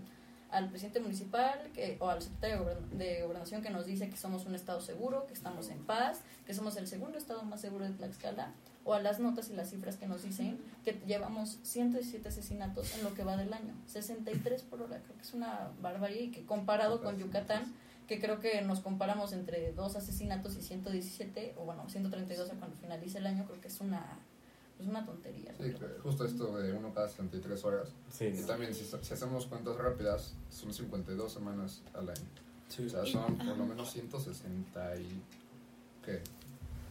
[0.51, 4.17] al presidente municipal que, o al secretario de Gobern- de Gobernación que nos dice que
[4.17, 7.85] somos un estado seguro, que estamos en paz, que somos el segundo estado más seguro
[7.85, 8.53] de Tlaxcala,
[8.85, 13.03] o a las notas y las cifras que nos dicen que llevamos 117 asesinatos en
[13.03, 16.45] lo que va del año, 63 por hora, creo que es una barbarie y que
[16.45, 17.75] comparado con Yucatán,
[18.07, 22.75] que creo que nos comparamos entre dos asesinatos y 117, o bueno, 132 a cuando
[22.77, 24.17] finalice el año, creo que es una,
[24.79, 25.53] es una tontería.
[25.59, 27.89] Sí, justo esto de uno cada 73 horas.
[28.09, 28.25] Sí.
[28.25, 32.27] Y también, si, si hacemos cuentas rápidas, son 52 semanas al año.
[32.69, 32.85] Sí.
[32.85, 35.21] O sea, son por lo menos 160 y.
[36.05, 36.21] ¿Qué?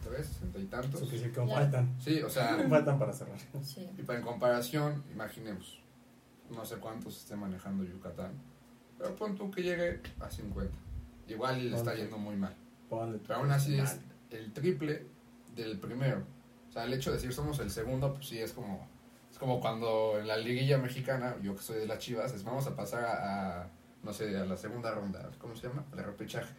[0.03, 0.29] ¿Tres?
[0.41, 1.01] ¿60 y tantos?
[1.01, 1.55] Eso que sí, que Ya.
[1.55, 1.95] faltan.
[1.99, 2.57] Sí, o sea.
[2.69, 3.39] Faltan para cerrar.
[3.63, 3.89] Sí.
[3.97, 5.79] Y para en comparación, imaginemos,
[6.51, 8.31] no sé cuántos esté manejando Yucatán,
[8.97, 10.71] pero pon tú que llegue a 50.
[11.27, 12.55] Igual le está yendo muy mal.
[12.89, 13.99] Pero aún así es
[14.31, 15.05] el triple
[15.55, 16.23] del primero.
[16.69, 18.87] O sea, el hecho de decir somos el segundo, pues sí es como
[19.31, 22.65] es como cuando en la liguilla mexicana, yo que soy de las Chivas, es vamos
[22.67, 23.67] a pasar a, a,
[24.03, 25.85] no sé, a la segunda ronda, ¿cómo se llama?
[25.93, 26.53] El repechaje.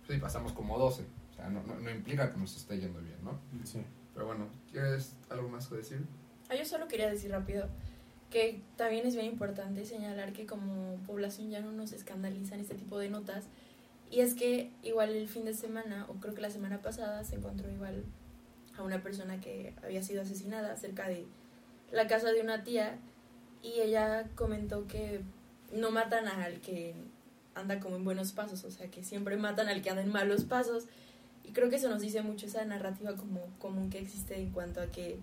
[0.00, 1.02] Pues sí, pasamos como 12.
[1.02, 3.38] O sea, no, no, no implica que nos esté yendo bien, ¿no?
[3.64, 3.82] Sí.
[4.14, 6.04] Pero bueno, ¿quieres algo más que decir?
[6.50, 7.68] Ah, yo solo quería decir rápido
[8.30, 12.98] que también es bien importante señalar que como población ya no nos escandalizan este tipo
[12.98, 13.44] de notas.
[14.10, 17.36] Y es que igual el fin de semana, o creo que la semana pasada, se
[17.36, 18.04] encontró igual
[18.76, 21.26] a una persona que había sido asesinada cerca de
[21.90, 22.98] la casa de una tía
[23.62, 25.20] y ella comentó que
[25.72, 26.94] no matan al que
[27.54, 30.44] anda como en buenos pasos, o sea que siempre matan al que anda en malos
[30.44, 30.84] pasos.
[31.44, 34.80] Y creo que eso nos dice mucho esa narrativa como común que existe en cuanto
[34.80, 35.18] a que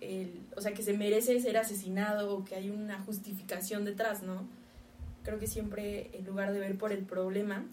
[0.00, 4.46] el, o sea, que se merece ser asesinado o que hay una justificación detrás, ¿no?
[5.24, 7.64] Creo que siempre en lugar de ver por el problema,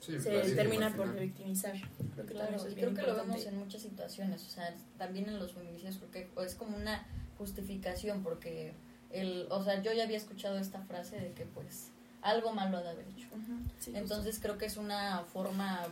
[0.00, 1.74] Sí, se termina por victimizar.
[2.14, 5.38] Creo que Claro, y creo que lo vemos en muchas situaciones, o sea, también en
[5.38, 7.06] los feminicidios creo que es como una
[7.38, 8.72] justificación porque
[9.10, 11.90] el, o sea, yo ya había escuchado esta frase de que pues
[12.22, 13.28] algo malo ha de haber hecho.
[13.32, 13.98] Ujú, sí, justo.
[13.98, 15.86] Entonces creo que es una forma,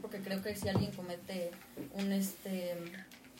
[0.00, 1.50] porque creo que si alguien comete
[1.94, 2.74] un este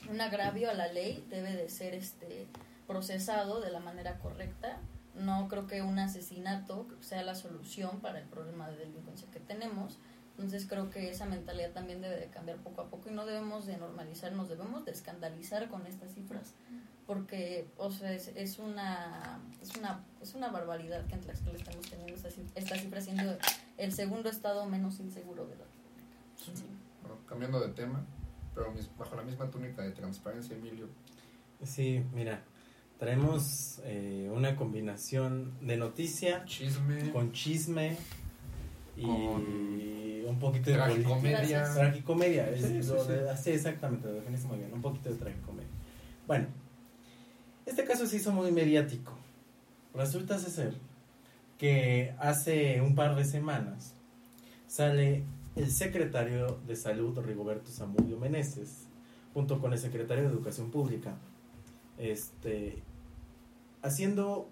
[0.09, 2.47] un agravio a la ley debe de ser este
[2.87, 4.79] procesado de la manera correcta.
[5.15, 9.99] No creo que un asesinato sea la solución para el problema de delincuencia que tenemos,
[10.41, 13.67] Entonces creo que esa mentalidad también debe de cambiar poco a poco y no debemos
[13.67, 16.55] de normalizar, nos debemos de escandalizar con estas cifras,
[17.07, 21.87] porque o sea, es, es una es una es una barbaridad que en Tlaxcala estemos
[21.91, 23.37] teniendo esta, esta cifra siendo
[23.77, 26.65] el segundo estado menos inseguro de la República.
[27.03, 28.03] Bueno, cambiando de tema,
[28.55, 30.89] pero mis- bajo la misma túnica de transparencia, Emilio.
[31.63, 32.43] Sí, mira,
[32.99, 37.99] traemos eh, una combinación de noticia Chisme, con chisme
[39.01, 39.61] y Con
[40.31, 41.75] un poquito de tragicomedia.
[41.75, 42.83] Tragicomedia, es Sí,
[43.43, 45.69] sí, exactamente, lo definiste muy bien, un poquito de tragicomedia.
[46.27, 46.47] Bueno,
[47.67, 49.13] este caso se hizo muy mediático.
[49.95, 50.75] Resulta ser
[51.59, 53.95] que hace un par de semanas
[54.67, 55.25] sale
[55.57, 58.87] el secretario de Salud, Rigoberto Zamudio Meneses,
[59.35, 61.17] junto con el secretario de Educación Pública,
[61.99, 62.83] este,
[63.83, 64.49] haciendo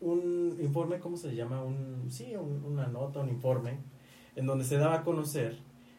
[0.00, 1.62] un informe, ¿cómo se llama?
[1.62, 3.78] Un, sí, un- una nota, un informe,
[4.36, 5.56] en donde se daba a conocer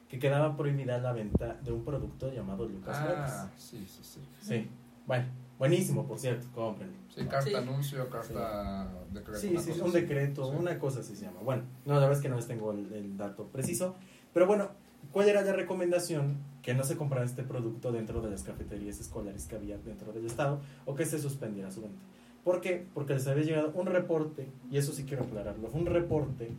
[0.07, 4.19] que quedaba prohibida la venta de un producto llamado Lucas Ah, sí, sí, sí.
[4.41, 4.67] Sí,
[5.05, 5.25] bueno,
[5.59, 6.95] buenísimo, por cierto, cómprenlo.
[7.13, 7.55] Sí, carta Sí.
[7.55, 9.39] anuncio, carta decreto.
[9.39, 10.57] Sí, una sí, cosa un decreto, Sí.
[10.57, 11.41] una cosa así se llama.
[11.43, 13.95] Bueno, no, la verdad es que no les tengo el, el dato preciso,
[14.33, 14.69] pero bueno,
[15.11, 16.37] ¿cuál era la recomendación?
[16.63, 20.25] Que no se comprara este producto dentro de las cafeterías escolares que había dentro del
[20.25, 21.99] estado o que se suspendiera su venta.
[22.43, 22.85] ¿Por qué?
[22.93, 26.51] Porque les había llegado un reporte, y eso sí quiero aclararlo, un reporte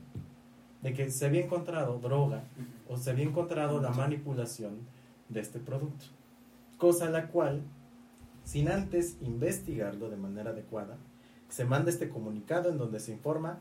[0.83, 2.43] de que se había encontrado droga
[2.89, 4.79] o se había encontrado la manipulación
[5.29, 6.07] de este producto.
[6.79, 7.63] Cosa la cual,
[8.45, 10.97] sin antes investigarlo de manera adecuada,
[11.49, 13.59] se manda este comunicado en donde se informa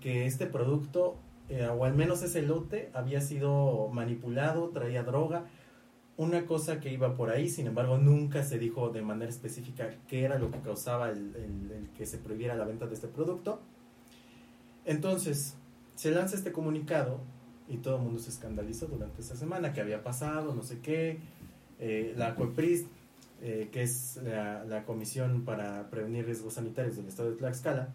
[0.00, 1.16] que este producto,
[1.48, 5.46] eh, o al menos ese lote, había sido manipulado, traía droga,
[6.16, 10.24] una cosa que iba por ahí, sin embargo nunca se dijo de manera específica qué
[10.24, 13.60] era lo que causaba el, que se prohibiera la venta de este producto.
[14.84, 15.54] Entonces,
[15.94, 17.20] se lanza este comunicado
[17.68, 21.18] y todo el mundo se escandalizó durante esa semana, que había pasado, no sé qué,
[21.78, 22.86] eh, la COEPRIS,
[23.40, 27.88] eh, que es la, Comisión para Prevenir Riesgos Sanitarios del Estado de Tlaxcala,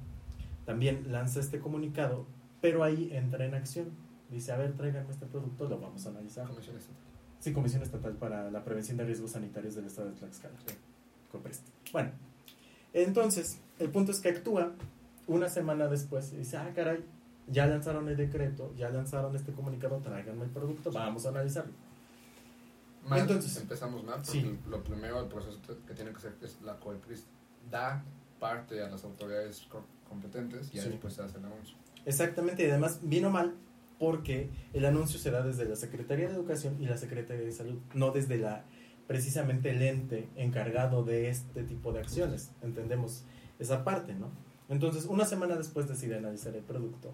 [0.65, 2.25] también lanza este comunicado,
[2.59, 3.87] pero ahí entra en acción.
[4.31, 6.47] Dice, a ver, tráiganme este producto, lo vamos a analizar.
[7.39, 10.55] Sí, Comisión Estatal para la Prevención de Riesgos Sanitarios del Estado de Tlaxcala.
[11.31, 11.67] Coprest.
[11.91, 12.11] Bueno,
[12.93, 14.71] entonces, el punto es que actúa
[15.27, 17.03] una semana después y dice, ah, caray,
[17.47, 21.73] ya lanzaron el decreto, ya lanzaron este comunicado, tráiganme el producto, vamos a analizarlo.
[23.07, 24.59] Mal, Entonces- empezamos mal, porque Sí.
[24.67, 27.25] lo primero, el proceso que tiene que hacer es la COEPRIS
[27.69, 28.03] da
[28.39, 30.89] parte a las autoridades co- competentes y Sí.
[30.89, 31.75] después se hace el anuncio.
[32.05, 33.53] Exactamente, y además vino mal
[33.99, 37.79] porque el anuncio se da desde la Secretaría de Educación y la Secretaría de Salud,
[37.93, 38.63] no desde la
[39.07, 42.51] precisamente el ente encargado de este tipo de acciones.
[42.61, 43.23] Entendemos
[43.57, 44.29] esa parte, ¿no?
[44.69, 47.13] Entonces, una semana después decide analizar el producto.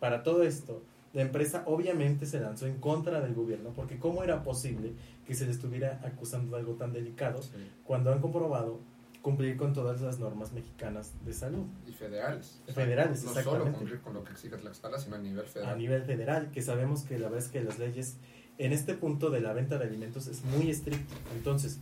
[0.00, 4.42] Para todo esto, la empresa obviamente se lanzó en contra del gobierno, porque ¿cómo era
[4.42, 4.94] posible
[5.26, 7.40] que se le estuviera acusando de algo tan delicado
[7.84, 8.80] cuando han comprobado
[9.24, 11.64] cumplir con todas las normas mexicanas de salud?
[11.88, 12.60] Y federales.
[12.66, 15.72] Federales, no, no solo cumplir con lo que exige Tlaxcala, sino a nivel federal.
[15.72, 18.18] a nivel federal, que sabemos que la verdad es que las leyes
[18.58, 21.14] en este punto de la venta de alimentos es muy estricto.
[21.34, 21.80] Entonces,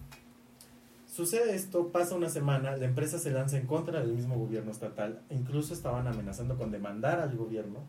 [1.09, 5.21] sucede esto, pasa una semana, la empresa se lanza en contra del mismo gobierno estatal,
[5.29, 7.81] incluso estaban amenazando con demandar al gobierno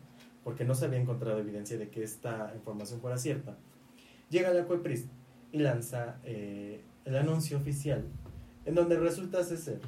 [0.42, 3.56] porque no se había encontrado evidencia de que esta información fuera cierta.
[4.30, 5.06] Llega la COEPRIS
[5.52, 8.04] y lanza eh, el anuncio oficial
[8.66, 9.80] en donde resulta ser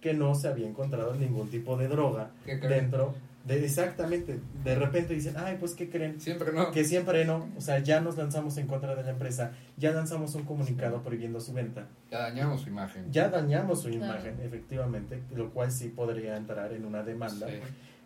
[0.00, 5.34] que no se había encontrado ningún tipo de droga dentro de exactamente de repente dicen
[5.36, 6.70] ay pues qué creen Siempre no.
[6.70, 10.34] que siempre no o sea ya nos lanzamos en contra de la empresa ya lanzamos
[10.34, 13.12] un comunicado prohibiendo su venta Ya dañamos su imagen.
[13.12, 14.04] ya dañamos su Claro.
[14.04, 17.54] imagen efectivamente lo cual sí podría entrar en una demanda Sí.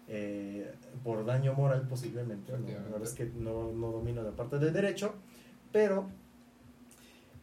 [0.09, 0.73] eh,
[1.05, 2.67] por daño moral posiblemente ¿no?
[2.69, 5.15] la verdad es que no, no domino la parte del derecho
[5.71, 6.09] pero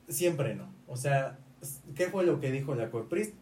[0.07, 1.37] siempre no o sea
[1.95, 3.33] ¿qué fue lo que dijo la COEPRIS?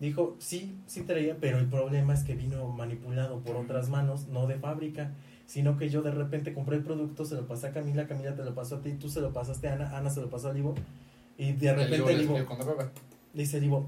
[0.00, 4.46] dijo sí, sí traía pero el problema es que vino manipulado por otras manos no
[4.46, 5.12] de fábrica
[5.46, 8.44] sino que yo de repente compré el producto se lo pasé a Camila Camila te
[8.44, 10.52] lo pasó a ti tú se lo pasaste a Ana Ana se lo pasó a
[10.52, 10.74] Livo
[11.36, 12.38] y de repente Livo
[13.32, 13.86] dice Livo,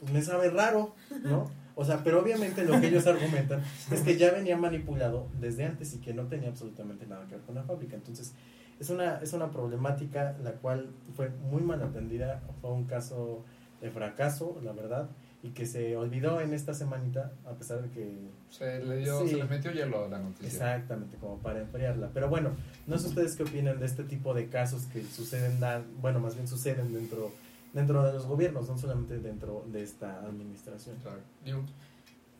[0.00, 1.50] pues me sabe raro, ¿no?
[1.74, 5.94] O sea, pero obviamente lo que ellos argumentan es que ya venía manipulado desde antes
[5.94, 7.96] y que no tenía absolutamente nada que ver con la fábrica.
[7.96, 8.34] Entonces,
[8.82, 13.44] es una, es una problemática la cual fue muy mal atendida, fue un caso
[13.80, 15.08] de fracaso, la verdad,
[15.44, 18.16] y que se olvidó en esta semanita, a pesar de que
[18.50, 19.30] Se le, dio, Sí.
[19.30, 20.46] se le metió hielo a la noticia.
[20.48, 22.10] Exactamente, como para enfriarla.
[22.14, 22.50] Pero bueno,
[22.86, 26.34] no sé ustedes qué opinan de este tipo de casos que suceden, da- bueno, más
[26.36, 27.32] bien suceden dentro,
[27.72, 30.96] dentro de los gobiernos, no solamente dentro de esta administración.
[31.02, 31.62] Claro.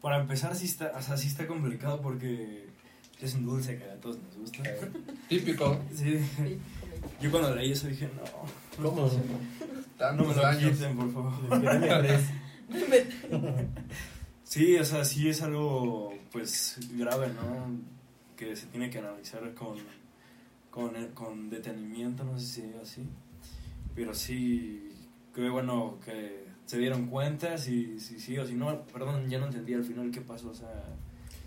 [0.00, 2.66] Para empezar, sí está, o sea, sí está complicado porque
[3.22, 4.62] Es un dulce que a todos nos gusta.
[5.28, 5.78] Típico.
[5.94, 6.18] Sí.
[6.18, 6.58] Sí,
[7.20, 9.08] Yo cuando leí eso dije, no, ¿Cómo?
[10.16, 10.72] no me lo años.
[10.72, 11.32] quiten, por favor.
[14.44, 17.70] Sí, o sea, sí es algo, pues, grave, ¿no?
[18.36, 19.78] Que se tiene que analizar con,
[20.70, 23.02] con, con detenimiento, no sé si así.
[23.94, 24.92] Pero sí,
[25.34, 29.46] qué bueno que se dieron cuenta, si sí, sí, o si no, perdón, ya no
[29.46, 30.84] entendí al final qué pasó, o sea...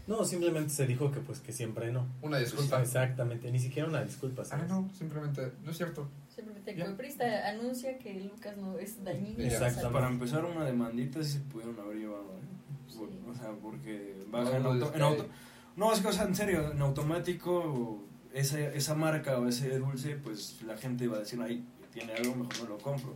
[0.08, 2.08] No, simplemente se dijo que pues que siempre no.
[2.22, 2.82] Una disculpa.
[2.82, 4.44] Exactamente, ni siquiera una disculpa.
[4.52, 6.08] Ah, no, simplemente, no es cierto.
[6.34, 6.76] Simplemente.
[6.76, 9.44] Coprista anuncia que Lucas no es dañino.
[9.44, 9.92] Exacto.
[9.92, 12.88] Para empezar, una demandita sí se pudieron haber llevado, ¿eh?
[12.88, 13.00] Sí.
[13.30, 15.28] O sea, porque baja en, No, auto, es en que- auto-
[15.76, 18.04] No, es que, o sea, en serio, en automático,
[18.34, 22.36] esa, esa marca o ese dulce, pues la gente va a decir, ahí tiene algo,
[22.36, 23.16] mejor no lo compro.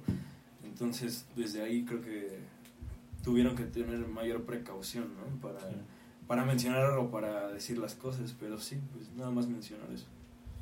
[0.64, 2.40] Entonces, desde ahí creo que
[3.24, 5.40] tuvieron que tener mayor precaución, ¿no?
[5.42, 5.76] Para, Sí.
[6.30, 10.06] Para mencionar o para decir las cosas, pero sí, pues nada más mencionar eso.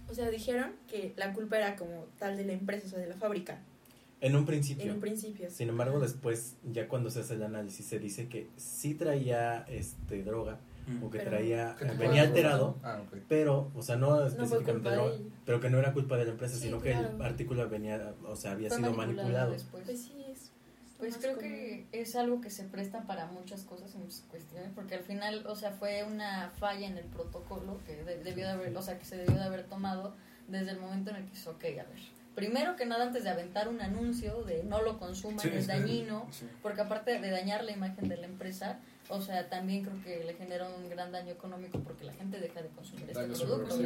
[0.09, 3.07] O sea, dijeron que la culpa era como tal de la empresa, o sea, de
[3.07, 3.59] la fábrica,
[4.22, 4.86] En un principio.
[4.86, 5.51] en un principio.
[5.51, 10.24] Sin embargo, después, ya cuando se hace el análisis, se dice que sí traía este
[10.24, 10.57] droga
[11.03, 15.18] o que Pero- traía ¿Qué tipo venía alterado, Ah, pero, o sea, no específicamente droga,
[15.45, 18.38] pero que no era culpa de la empresa, Sí, sino que el artículo venía, o
[18.38, 19.51] sea, había Fue sido manipulado manipulado.
[19.51, 19.84] después.
[19.84, 20.13] Pues sí.
[20.98, 21.50] Pues creo común.
[21.50, 25.45] que es algo que se presta para muchas cosas y muchas cuestiones, porque al final,
[25.48, 28.98] o sea, fue una falla en el protocolo que de- debió de haber, o sea,
[28.98, 30.16] que se debió de haber tomado
[30.48, 32.00] desde el momento en el que dice, ok, a ver,
[32.36, 35.68] primero que nada antes de aventar un anuncio de no lo consuman, Sí, es sí,
[35.72, 36.48] dañino, sí.
[36.64, 38.80] porque aparte de dañar la imagen de la empresa,
[39.10, 42.62] o sea, también creo que le genera un gran daño económico porque la gente deja
[42.62, 43.78] de consumir este producto.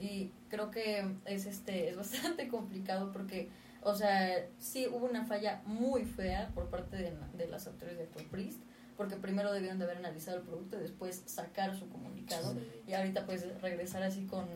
[0.00, 3.48] Y creo que es este es bastante complicado porque,
[3.82, 8.06] o sea, sí hubo una falla muy fea por parte de, de las autoridades de
[8.06, 8.60] Coprist,
[8.96, 12.56] porque primero debieron de haber analizado el producto y después sacar su comunicado.
[12.86, 14.46] Y ahorita pues regresar así con,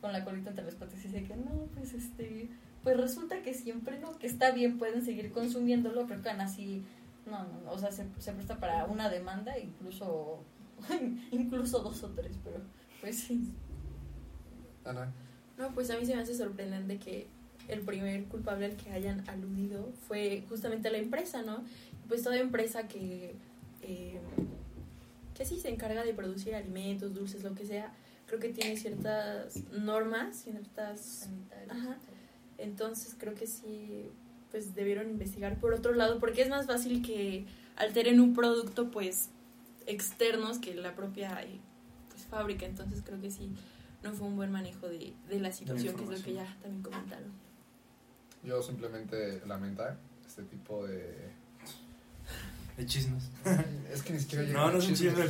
[0.00, 2.50] con la colita entre las patas y decir que no, pues este,
[2.82, 6.84] pues resulta que siempre no, que está bien, pueden seguir consumiéndolo, pero que aún así,
[7.24, 10.40] no, no, no, o sea, se, se presta para una demanda, incluso,
[11.32, 12.60] incluso dos o tres, pero
[13.00, 13.50] pues sí.
[14.84, 15.10] Ana,
[15.56, 17.26] No, pues a mí se me hace sorprendente que
[17.68, 21.64] el primer culpable al que hayan aludido fue justamente la empresa, ¿no?
[22.08, 23.34] Pues toda empresa que,
[23.82, 24.20] eh,
[25.34, 27.92] que sí se encarga de producir alimentos, dulces, lo que sea,
[28.26, 31.28] creo que tiene ciertas normas, ciertas...
[31.68, 31.96] Ajá.
[32.58, 34.08] Entonces creo que sí,
[34.50, 37.44] pues debieron investigar por otro lado, porque es más fácil que
[37.76, 39.28] alteren un producto, pues,
[39.86, 41.60] externos que la propia eh,
[42.08, 42.66] pues, fábrica.
[42.66, 43.50] Entonces creo que sí,
[44.02, 46.82] no fue un buen manejo de, de la situación, que es lo que ya también
[46.82, 47.45] comentaron.
[48.46, 51.32] Yo simplemente lamentar este tipo de...
[52.76, 53.30] De chismes.
[53.92, 55.24] Es que ni siquiera llega No, no es un chisme,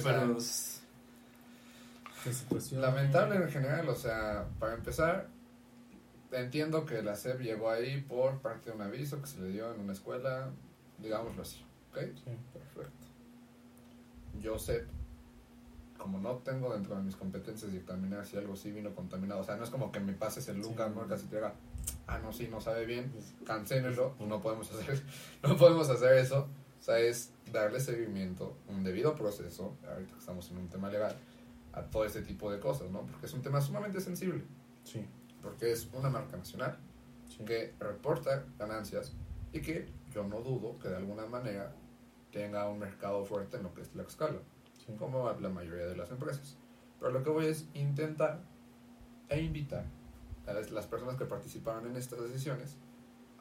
[2.22, 2.80] Qué situación.
[2.80, 5.28] Lamentable en general, o sea, para empezar,
[6.32, 9.72] entiendo que la SEP llegó ahí por parte de un aviso que se le dio
[9.72, 10.50] en una escuela,
[10.98, 12.00] digámoslo así, ¿ok?
[12.24, 12.36] Sí.
[12.52, 13.06] Perfecto.
[14.40, 14.84] Yo sé,
[15.96, 19.56] como no tengo dentro de mis competencias dictaminar si algo sí vino contaminado, o sea,
[19.56, 20.94] no es como que me pases el Lucas Sí.
[20.94, 21.36] Morcas y te
[22.06, 23.12] ah, no, sí, no sabe bien,
[23.44, 25.02] cancélenlo, no podemos hacer,
[25.42, 30.50] no podemos hacer eso, o sea, es darle seguimiento, un debido proceso, ahorita que estamos
[30.50, 31.14] en un tema legal,
[31.72, 33.02] a todo este tipo de cosas, ¿no?
[33.02, 34.42] Porque es un tema sumamente sensible,
[34.84, 35.04] Sí,
[35.42, 36.78] porque es una marca nacional
[37.28, 37.44] sí.
[37.44, 39.12] que reporta ganancias
[39.52, 41.72] y que yo no dudo que de alguna manera
[42.30, 44.38] tenga un mercado fuerte en lo que es la escala,
[44.78, 44.94] sí.
[44.96, 46.56] como la mayoría de las empresas.
[47.00, 48.40] Pero lo que voy es intentar
[49.28, 49.84] e invitar
[50.52, 52.76] las, las personas que participaron en estas decisiones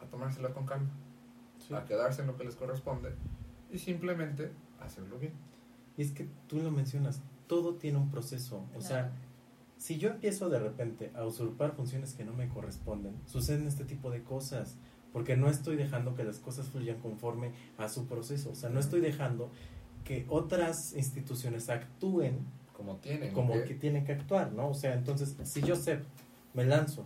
[0.01, 0.89] a tomársela con calma,
[1.67, 1.73] Sí.
[1.73, 3.13] a quedarse en lo que les corresponde
[3.71, 5.33] y simplemente hacerlo bien.
[5.97, 8.65] Y es que tú lo mencionas, todo tiene un proceso.
[8.75, 9.11] O sea,
[9.77, 14.09] si yo empiezo de repente a usurpar funciones que no me corresponden, suceden este tipo
[14.11, 14.77] de cosas.
[15.13, 18.51] Porque no estoy dejando que las cosas fluyan conforme a su proceso.
[18.51, 19.49] O sea, no estoy dejando
[20.03, 22.39] que otras instituciones actúen
[22.73, 24.67] Como tienen como que- que tienen que actuar, ¿no?
[24.69, 25.99] O sea, entonces, si yo sé,
[26.55, 27.05] me lanzo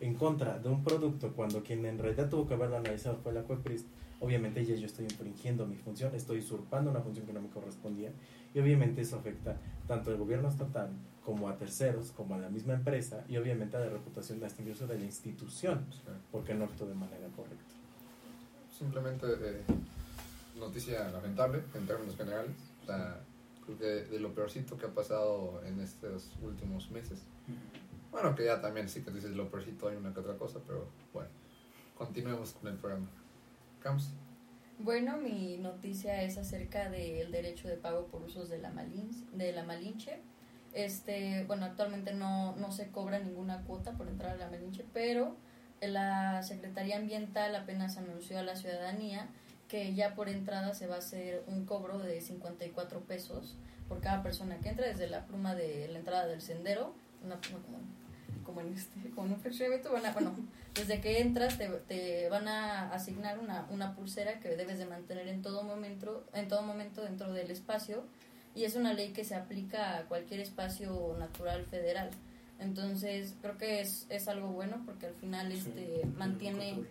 [0.00, 3.42] en contra de un producto cuando quien en realidad tuvo que haberlo analizado fue la
[3.42, 3.84] COEPRIS,
[4.20, 8.10] obviamente ya yo estoy infringiendo mi función, estoy usurpando una función que no me correspondía
[8.54, 10.90] y obviamente eso afecta tanto al gobierno estatal
[11.24, 14.86] como a terceros, como a la misma empresa y obviamente a la reputación hasta incluso
[14.86, 15.84] de la institución,
[16.32, 17.74] porque no actúa de manera correcta.
[18.76, 19.62] simplemente eh,
[20.58, 22.56] noticia lamentable en términos generales.
[22.82, 23.20] O sea,
[23.64, 27.20] creo que de lo peorcito que ha pasado en estos últimos meses.
[28.10, 30.88] Bueno, que ya también sí que dices lo peorcito hay una que otra cosa, pero
[31.12, 31.28] bueno,
[31.96, 33.08] continuemos con el programa.
[33.82, 34.10] Camps,
[34.78, 39.52] Bueno, mi noticia es acerca del derecho de pago por usos de la, Malin, de
[39.52, 40.20] la Malinche.
[40.72, 45.36] este, bueno, actualmente no, no se cobra ninguna cuota por entrar a la Malinche, pero
[45.80, 49.28] la Secretaría Ambiental apenas anunció a la ciudadanía
[49.68, 53.56] que ya por entrada se va a hacer un cobro de 54 pesos
[53.86, 56.94] por cada persona que entre desde la pluma de la entrada del sendero,
[57.24, 57.78] una pluma como,
[58.60, 60.34] este, como en un fraccionamiento, van a- bueno,
[60.74, 65.28] desde que entras te, te van a asignar una, una pulsera que debes de mantener
[65.28, 68.04] en todo momento, en todo momento dentro del espacio
[68.54, 72.10] y es una ley que se aplica a cualquier espacio natural federal.
[72.58, 76.84] Entonces, creo que es, es algo bueno porque al final este mantiene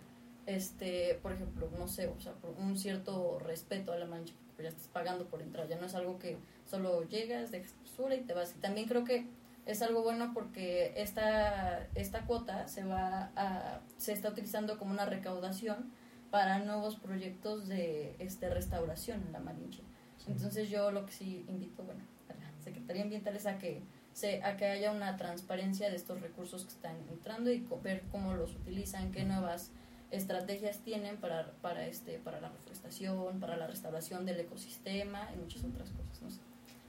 [0.46, 4.62] este, por ejemplo, no sé, o sea, por un cierto respeto a la mancha, porque
[4.62, 7.74] ya estás pagando por entrar, ya no es algo que solo llegas, dejas
[8.16, 8.54] y te vas.
[8.56, 9.26] Y también creo que
[9.68, 15.04] es algo bueno porque esta, esta cuota se va a, se está utilizando como una
[15.04, 15.92] recaudación
[16.30, 19.82] para nuevos proyectos de este restauración en la Malinche.
[20.26, 24.42] Entonces yo lo que sí invito, bueno, a la Secretaría Ambiental es a que se,
[24.42, 28.54] a que haya una transparencia de estos recursos que están entrando y ver cómo los
[28.56, 29.70] utilizan, qué nuevas
[30.10, 35.62] estrategias tienen para, para este para la reforestación, para la restauración del ecosistema y muchas
[35.64, 36.40] otras cosas, no sé,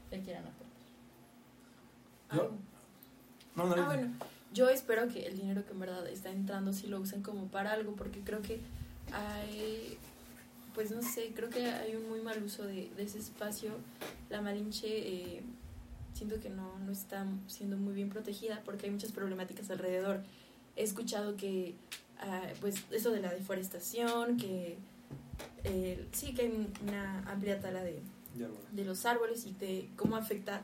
[0.09, 0.69] que quieran aportar.
[2.33, 2.57] Yo-
[3.55, 4.11] No, no, Ah, bueno,
[4.53, 7.73] yo espero que el dinero que en verdad está entrando sí lo usen como para
[7.73, 8.59] algo, porque creo que
[9.11, 9.97] hay,
[10.73, 13.71] pues no sé, creo que hay un muy mal uso de, de ese espacio.
[14.29, 15.41] La Malinche eh,
[16.13, 20.21] siento que no, no está siendo muy bien protegida porque hay muchas problemáticas alrededor.
[20.75, 21.75] He escuchado que,
[22.21, 24.77] ah, pues, eso de la deforestación, que
[25.63, 28.01] eh, sí que hay una amplia tala de,
[28.35, 28.53] bueno.
[28.71, 30.61] de los árboles y de cómo afecta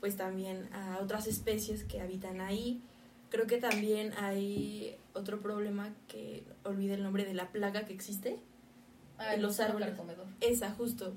[0.00, 2.80] pues también a otras especies que habitan ahí.
[3.30, 8.38] Creo que también hay otro problema que olvide el nombre de la plaga que existe.
[9.18, 9.90] Ah, En los árboles.
[10.40, 11.14] Esa justo.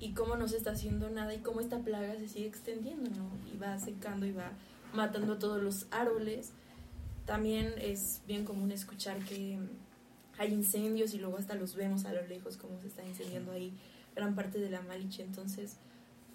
[0.00, 3.30] Y cómo no se está haciendo nada y cómo esta plaga se sigue extendiendo, ¿no?
[3.52, 4.52] Y va secando y va
[4.92, 6.52] matando todos los árboles.
[7.24, 9.58] También es bien común escuchar que
[10.36, 13.72] hay incendios y luego hasta los vemos a lo lejos cómo se está incendiando ahí
[14.14, 15.22] gran parte de la Maliche.
[15.22, 15.76] Entonces,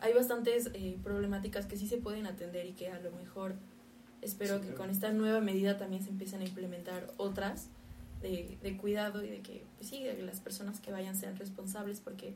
[0.01, 3.55] hay bastantes eh, problemáticas que sí se pueden atender y que a lo mejor
[4.21, 4.77] espero Sí, que claro.
[4.81, 7.67] con esta nueva medida también se empiecen a implementar otras
[8.21, 11.37] de, de cuidado y de que, pues sí, de que las personas que vayan sean
[11.37, 12.33] responsables porque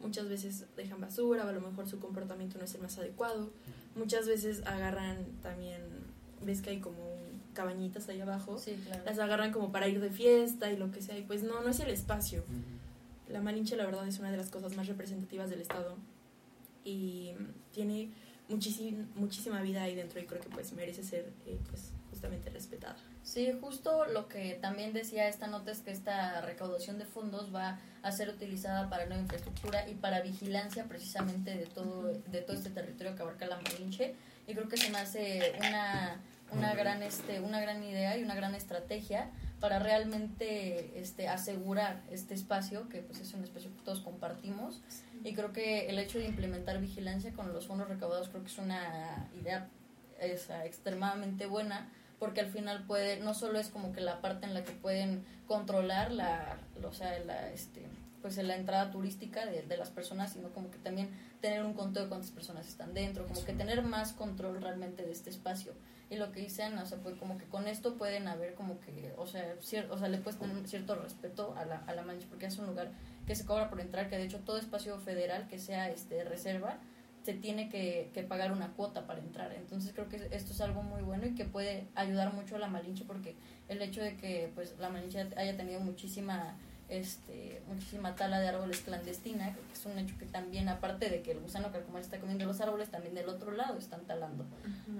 [0.00, 3.50] muchas veces dejan basura o a lo mejor su comportamiento no es el más adecuado.
[3.96, 5.80] Muchas veces agarran también,
[6.44, 7.16] ves que hay como
[7.52, 9.02] cabañitas ahí abajo, Sí, claro.
[9.04, 11.68] las agarran como para ir de fiesta y lo que sea, y pues no, no
[11.70, 12.42] es el espacio.
[12.42, 13.32] Ujú.
[13.32, 15.96] La Malinche, la verdad, es una de las cosas más representativas del estado
[16.84, 17.32] y
[17.72, 18.10] tiene
[18.48, 22.96] muchísima, muchísima vida ahí dentro y creo que pues merece ser eh, pues justamente respetada.
[23.22, 27.78] Sí, justo lo que también decía esta nota es que esta recaudación de fondos va
[28.02, 32.70] a ser utilizada para nueva infraestructura y para vigilancia precisamente de todo, de todo este
[32.70, 34.14] territorio que abarca la Malinche.
[34.46, 36.16] Y creo que se me hace una,
[36.52, 42.32] una, gran, este, una gran idea y una gran estrategia para realmente este, asegurar este
[42.32, 44.80] espacio, que pues es un espacio que todos compartimos.
[45.24, 48.58] Y creo que el hecho de implementar vigilancia con los fondos recaudados creo que es
[48.58, 49.68] una idea
[50.20, 51.88] esa, extremadamente buena
[52.18, 55.24] porque al final puede no solo es como que la parte en la que pueden
[55.46, 57.82] controlar la o sea la este
[58.28, 61.08] pues la entrada turística de, de las personas sino como que también
[61.40, 65.12] tener un conteo de cuántas personas están dentro como que tener más control realmente de
[65.12, 65.72] este espacio
[66.10, 69.14] y lo que dicen o sea pues como que con esto pueden haber como que
[69.16, 72.26] o sea cier- o sea le puedes tener cierto respeto a la, a la mancha
[72.28, 72.90] porque es un lugar
[73.26, 76.78] que se cobra por entrar que de hecho todo espacio federal que sea este reserva
[77.24, 79.52] se tiene que, que pagar una cuota para entrar.
[79.52, 82.68] Entonces creo que esto es algo muy bueno y que puede ayudar mucho a la
[82.68, 83.36] Malinche porque
[83.68, 86.56] el hecho de que pues la Malinche haya tenido muchísima
[86.88, 91.32] este muchísima tala de árboles clandestina, que es un hecho que también aparte de que
[91.32, 94.46] el gusano carcomer está comiendo los árboles, también del otro lado están talando.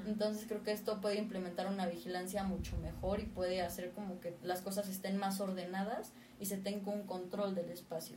[0.07, 4.36] Entonces creo que esto puede implementar una vigilancia mucho mejor y puede hacer como que
[4.43, 8.16] las cosas estén más ordenadas y se tenga un control del espacio.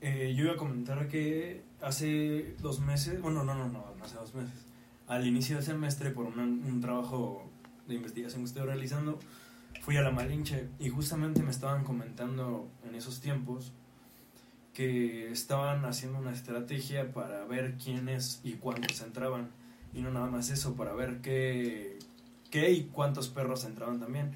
[0.00, 4.14] Eh, yo iba a comentar que hace dos meses, bueno, no, no, no, no hace
[4.14, 4.66] dos meses,
[5.08, 7.50] al inicio del semestre, por un, un trabajo
[7.88, 9.18] de investigación que estoy realizando,
[9.88, 13.72] fui a la Malinche y justamente me estaban comentando en esos tiempos
[14.74, 19.48] que estaban haciendo una estrategia para ver quiénes y cuántos entraban.
[19.94, 21.98] Y no nada más eso, para ver qué,
[22.50, 24.32] qué y cuántos perros entraban también.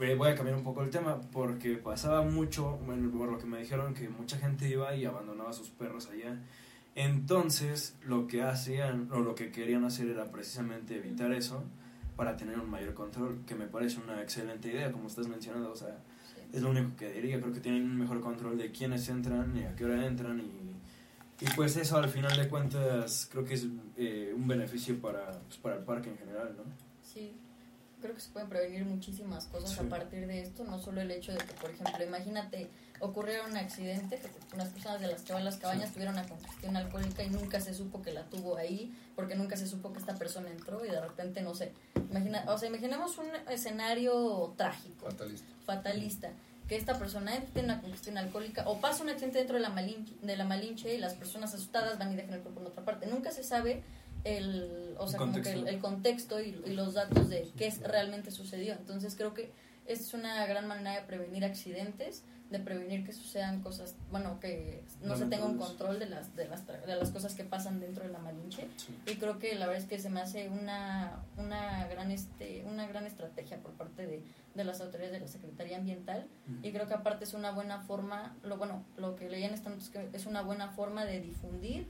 [0.00, 3.46] Eh, voy a cambiar un poco el tema porque pasaba mucho, bueno, por lo que
[3.46, 6.40] me dijeron que mucha gente iba y abandonaba a sus perros allá.
[6.94, 11.64] Entonces, lo que hacían o lo que querían hacer era precisamente evitar eso
[12.18, 15.76] para tener un mayor control, que me parece una excelente idea, como estás mencionando, o
[15.76, 15.96] sea,
[16.34, 16.40] Sí.
[16.52, 19.62] es lo único que diría, creo que tienen un mejor control de quiénes entran y
[19.62, 20.68] a qué hora entran y
[21.40, 23.64] Y pues eso al final de cuentas creo que es
[23.96, 26.64] eh, un beneficio para, pues, para el parque en general, ¿no?
[27.04, 27.32] Sí,
[28.02, 29.78] creo que se pueden prevenir muchísimas cosas Sí.
[29.78, 32.68] a partir de esto, no solo el hecho de que, por ejemplo, imagínate,
[33.00, 34.20] ocurriera un accidente,
[34.54, 37.74] unas personas de las que van las cabañas tuvieron una congestión alcohólica y nunca se
[37.74, 41.00] supo que la tuvo ahí, porque nunca se supo que esta persona entró y de
[41.00, 41.72] repente, no sé,
[42.10, 45.46] imagina, o sea, imaginemos un escenario trágico, Fatalista.
[45.64, 46.30] fatalista,
[46.68, 50.14] que esta persona en una congestión alcohólica o pasa un accidente dentro de la, malinche,
[50.20, 53.06] de la malinche y las personas asustadas van y dejan el cuerpo en otra parte.
[53.06, 53.82] Nunca se sabe
[54.24, 55.68] el, o sea, como que Contexto.
[55.68, 58.74] el, el contexto y, y los datos de qué es, realmente sucedió.
[58.74, 59.50] Entonces creo que
[59.88, 64.82] esta es una gran manera de prevenir accidentes, de prevenir que sucedan cosas, bueno, que
[65.02, 67.78] no se tenga un control de las, de las, tra- de las cosas que pasan
[67.78, 68.66] dentro de la malinche.
[68.76, 68.94] Sí.
[69.06, 72.86] Y creo que la verdad es que se me hace una, una, gran, este, una
[72.86, 74.22] gran estrategia por parte de,
[74.54, 76.26] de las autoridades de la Secretaría Ambiental.
[76.62, 80.08] Y creo que aparte es una buena forma, lo bueno, lo que leían es que
[80.14, 81.86] es una buena forma de difundir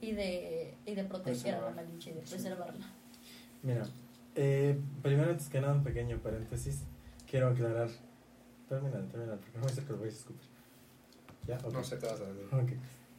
[0.00, 2.30] y de, y de proteger a la malinche y de Sí.
[2.34, 2.86] preservarla.
[3.64, 3.84] Mira,
[4.36, 6.84] eh, primero antes que nada un pequeño paréntesis.
[7.28, 7.88] Quiero aclarar.
[8.70, 10.48] Termina, termina, porque no me sé que lo voy a escupir.
[11.46, 11.58] ¿Ya?
[11.64, 11.72] Ok.
[11.72, 12.46] No sé qué vas a decir.
[12.52, 12.70] Ok.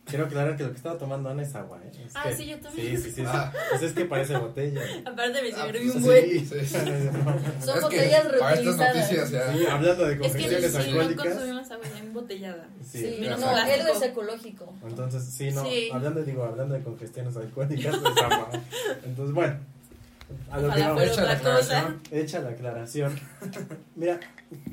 [0.05, 1.91] Quiero aclarar que lo que estaba tomando Ana es agua, ¿eh?
[2.05, 2.87] Es Ah, que- sí, yo también.
[2.87, 3.15] Sí, sí, sí.
[3.17, 3.23] sí.
[3.27, 3.53] Ah.
[3.69, 4.81] Pues es que parece botella.
[5.05, 6.29] Aparte me Ah, serví pues un Sí, buen.
[6.29, 6.77] sí, Sí, sí.
[6.77, 7.63] no.
[7.65, 8.95] Son Es botellas Para estas reutilizadas.
[8.95, 9.53] noticias ya.
[9.53, 11.27] Sí, hablando de Es que congestiones si no alcohólicas.
[11.27, 12.67] consumimos agua ya embotellada.
[12.81, 13.73] Sí, Sí, no, plástico.
[13.75, 14.73] él es ecológico.
[14.87, 15.89] Entonces, sí, no, Sí.
[15.93, 18.49] hablando, digo, hablando de congestiones alcohólicas, pues agua.
[19.03, 19.59] Entonces, bueno,
[20.49, 22.01] a lo que Ojalá fuera Hecha la aclaración.
[22.11, 23.15] Hecha la aclaración.
[23.95, 24.19] Mira,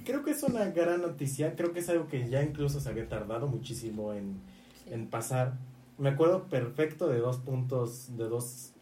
[0.04, 1.54] creo que es una gran noticia.
[1.56, 4.40] Creo que es algo que ya incluso se había tardado muchísimo en,
[4.84, 4.90] Sí.
[4.92, 5.54] en pasar.
[5.98, 8.72] Me acuerdo perfecto de dos puntos, de dos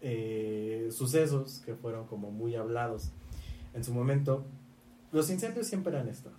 [0.00, 3.10] eh, sucesos que fueron como muy hablados
[3.74, 4.44] en su momento.
[5.12, 6.30] Los incendios siempre eran esto.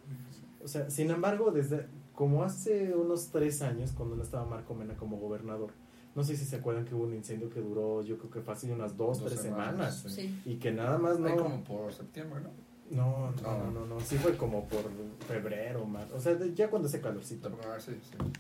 [0.63, 4.95] O sea, sin embargo, desde como hace unos tres años, cuando no estaba Marco Mena
[4.95, 5.71] como gobernador,
[6.19, 8.71] no sé si se acuerdan que hubo un incendio que duró, yo creo que fácil
[8.73, 10.13] unas dos, Dos tres semanas, semanas.
[10.13, 10.41] Sí.
[10.45, 11.33] Y que nada más no.
[11.37, 12.49] como por septiembre, ¿no?
[12.91, 14.81] No, no, no, no, no, sí fue como por
[15.25, 17.49] febrero, marzo, o sea, de- ya cuando hace calorcito.
[17.79, 17.93] Sí.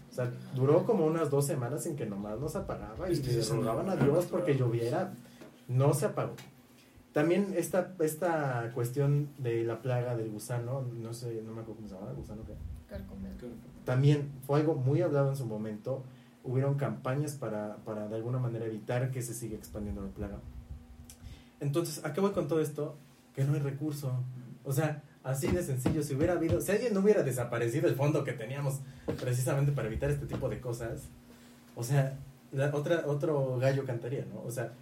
[0.09, 3.41] O sea, duró como unas dos semanas en que nomás no se apagaba y le
[3.45, 5.13] rogaban a Dios porque lloviera,
[5.69, 6.33] no se apagó.
[7.13, 11.87] También esta, esta cuestión de la plaga del gusano, no sé, no me acuerdo cómo
[11.87, 12.55] se llama, gusano qué.
[13.85, 16.03] También fue algo muy hablado en su momento,
[16.49, 20.39] hubieron campañas para, para de alguna manera evitar que se siga expandiendo la plaga.
[21.59, 22.95] Entonces, ¿a qué voy con todo esto?
[23.35, 24.11] Que no hay recurso.
[24.63, 28.23] O sea, así de sencillo, si hubiera habido, si alguien no hubiera desaparecido el fondo
[28.23, 28.79] que teníamos
[29.19, 31.03] precisamente para evitar este tipo de cosas,
[31.75, 32.17] o sea,
[32.51, 34.41] la- otra, otro gallo cantaría, ¿no?
[34.43, 34.73] O sea,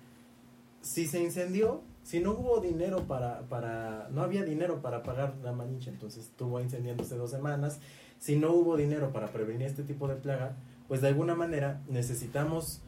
[0.82, 5.51] si se incendió, si no hubo dinero para, para, no había dinero para pagar la
[5.51, 7.80] malinche, entonces estuvo incendiándose dos semanas,
[8.20, 10.55] si no hubo dinero para prevenir este tipo de plaga,
[10.88, 12.81] pues de alguna manera necesitamos,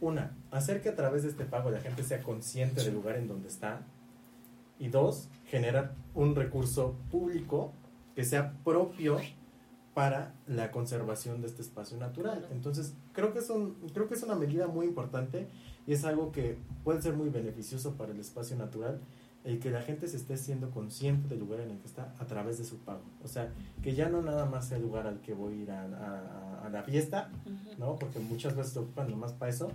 [0.00, 3.28] una, hacer que a través de este pago la gente sea consciente del lugar en
[3.28, 3.82] donde está,
[4.78, 7.72] y dos, generar un recurso público
[8.16, 9.18] que sea propio
[9.94, 12.48] para la conservación de este espacio natural.
[12.50, 15.46] Entonces, creo que es un creo que es una medida muy importante
[15.86, 19.00] y es algo que puede ser muy beneficioso para el espacio natural
[19.44, 22.26] el que la gente se esté siendo consciente del lugar en el que está a
[22.26, 23.02] través de su pago.
[23.24, 23.50] O sea,
[23.82, 26.66] que ya no nada más sea el lugar al que voy a ir a, a-
[26.66, 27.28] a la fiesta.
[27.78, 27.96] ¿no?
[27.98, 29.72] Porque muchas veces se ocupan nomás para eso.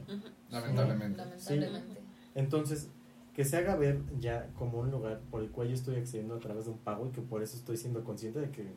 [0.49, 1.17] Lamentablemente.
[1.17, 2.01] Lamentablemente.
[2.35, 2.87] Entonces,
[3.35, 6.39] que se haga ver ya como un lugar por el cual yo estoy accediendo a
[6.39, 8.73] través de un pago y que por eso estoy siendo consciente de que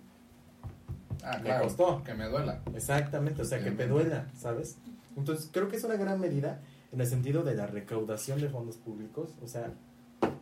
[1.22, 1.64] Ah, Me claro.
[1.64, 2.02] costó.
[2.02, 2.62] Que me duela.
[2.74, 4.08] Exactamente, o sea, que te Efectivamente.
[4.10, 4.78] duela, ¿sabes?
[5.16, 6.60] Entonces, creo que es una gran medida
[6.92, 9.72] en el sentido de la recaudación de fondos públicos, o sea,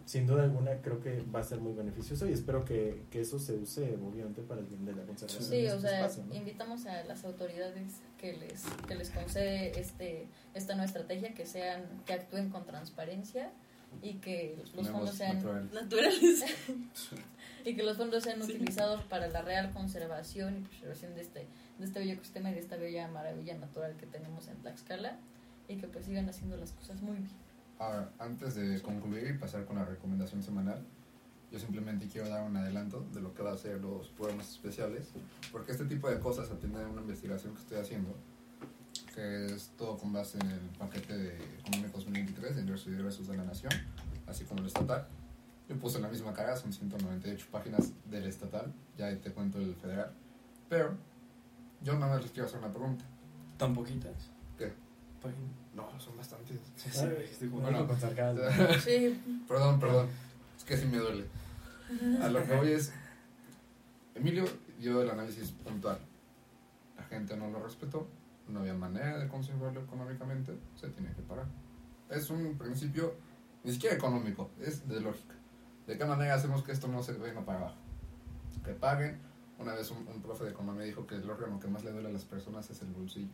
[0.08, 3.38] sin duda alguna creo que va a ser muy beneficioso y espero que, que eso
[3.38, 6.24] se use obviamente para el bien de la conservación Sí, de o este sea, espacio,
[6.24, 6.34] ¿no?
[6.34, 11.84] invitamos a las autoridades que les que les concede este esta nueva estrategia que sean
[12.06, 13.50] que actúen con transparencia
[14.02, 15.72] y que los fondos sean naturales.
[15.72, 16.44] Naturales.
[17.64, 18.52] y que los fondos sean Sí.
[18.52, 21.46] utilizados para la real conservación y preservación de este
[21.78, 25.18] de este bello ecosistema y de esta bella maravilla natural que tenemos en Tlaxcala
[25.68, 27.28] y que pues sigan haciendo las cosas muy bien.
[27.78, 30.84] Ahora, antes de concluir y pasar con la recomendación semanal,
[31.50, 35.08] yo simplemente quiero dar un adelanto de lo que va a ser los programas especiales,
[35.52, 38.14] porque este tipo de cosas atienden a una investigación que estoy haciendo,
[39.14, 43.28] que es todo con base en el paquete de económico 2023 de ingresos y egresos
[43.28, 43.72] de la nación,
[44.26, 45.06] así como el estatal.
[45.68, 50.12] Yo puse la misma cara, son 198 páginas del estatal, ya te cuento el federal,
[50.68, 50.96] pero
[51.82, 53.04] yo nada más les quiero hacer una pregunta.
[53.56, 54.30] ¿Tan poquitas?
[55.74, 56.58] No, son bastantes.
[56.76, 58.42] Sí, sí, Ay, estoy bueno, con sarcasmo.
[58.84, 60.08] Sí, Perdón, perdón.
[60.56, 61.26] Es que sí me duele.
[62.22, 62.92] A lo que voy es.
[64.14, 64.44] Emilio
[64.78, 65.98] dio el análisis puntual.
[66.96, 68.08] La gente no lo respetó.
[68.48, 71.46] no había manera de conservarlo económicamente, se tiene que parar.
[72.10, 73.14] Es un principio
[73.62, 75.34] ni siquiera económico, es de lógica.
[75.86, 77.76] ¿De qué manera hacemos que esto no se venga para abajo?
[78.64, 79.18] Que paguen.
[79.58, 82.08] Una vez un, un profe de economía dijo que el órgano que más le duele
[82.08, 83.28] a las personas es el bolsillo.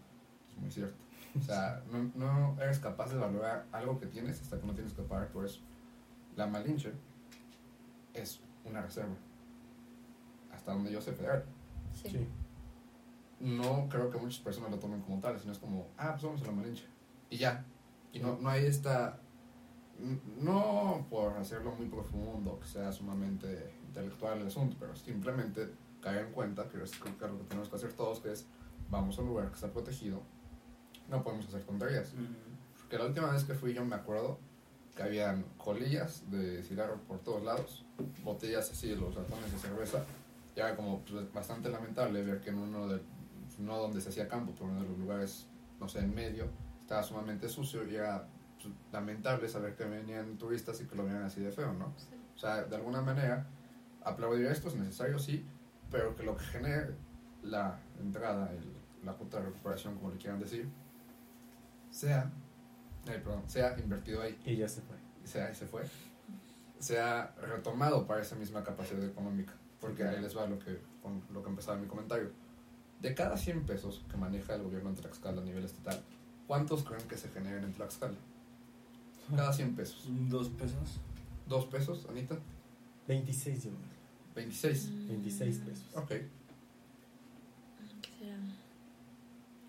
[0.50, 0.96] Es muy cierto.
[1.36, 4.92] O sea, no, no eres capaz de valorar algo que tienes hasta que no tienes
[4.92, 5.60] que pagar por eso.
[6.36, 6.92] La Malinche
[8.12, 9.14] es una reserva.
[10.52, 11.44] Hasta donde yo sé federal.
[11.92, 12.08] Sí.
[12.08, 12.28] Sí.
[13.40, 16.42] No creo que muchas personas lo tomen como tal, sino es como, ah, pues vamos
[16.42, 16.86] a la Malinche.
[17.30, 17.64] Y ya.
[18.12, 19.18] Y no, no hay esta.
[20.40, 25.70] No por hacerlo muy profundo, que sea sumamente intelectual el asunto, pero simplemente
[26.00, 28.46] caer en cuenta que es creo que algo que tenemos que hacer todos, que es
[28.90, 30.20] vamos a un lugar que está protegido,
[31.08, 32.12] no podemos hacer tonterías.
[32.78, 34.38] Porque la última vez que fui yo me acuerdo
[34.96, 37.84] que habían colillas de cigarro por todos lados,
[38.22, 40.04] botellas así de los ratones de cerveza.
[40.56, 43.00] Y era como pues, bastante lamentable ver que en uno de,
[43.58, 45.46] no donde se hacía campo, pero en uno de los lugares,
[45.80, 46.48] no sé, en medio,
[46.80, 48.28] estaba sumamente sucio y era
[48.62, 51.92] pues, lamentable saber que venían turistas y que lo veían así de feo, ¿no?
[51.96, 52.06] Sí.
[52.36, 53.46] O sea, de alguna manera,
[54.04, 55.44] aplaudir esto es necesario, sí,
[55.90, 56.94] pero que lo que genere
[57.42, 58.72] la entrada, el-
[59.04, 60.68] la junta de recuperación, como le quieran decir,
[61.94, 62.30] sea,
[63.06, 64.96] ay, perdón, sea invertido ahí, Y ya se fue.
[65.24, 65.82] sea, se fue,
[66.78, 71.42] sea retomado para esa misma capacidad económica, porque ahí les va lo que, con lo
[71.42, 72.30] que empezaba mi comentario.
[73.00, 76.00] De cada 100 pesos que maneja el gobierno en Tlaxcala a nivel estatal,
[76.46, 78.16] ¿cuántos creen que se generen en Tlaxcala?
[79.36, 80.06] Cada 100 pesos.
[80.28, 81.00] Dos pesos.
[81.46, 82.36] ¿Dos pesos, Anita?
[83.06, 83.70] 26 yo.
[84.34, 85.08] 26.
[85.08, 85.86] 26 pesos.
[85.94, 86.08] Ok.
[86.08, 86.28] ¿Qué
[88.18, 88.36] será?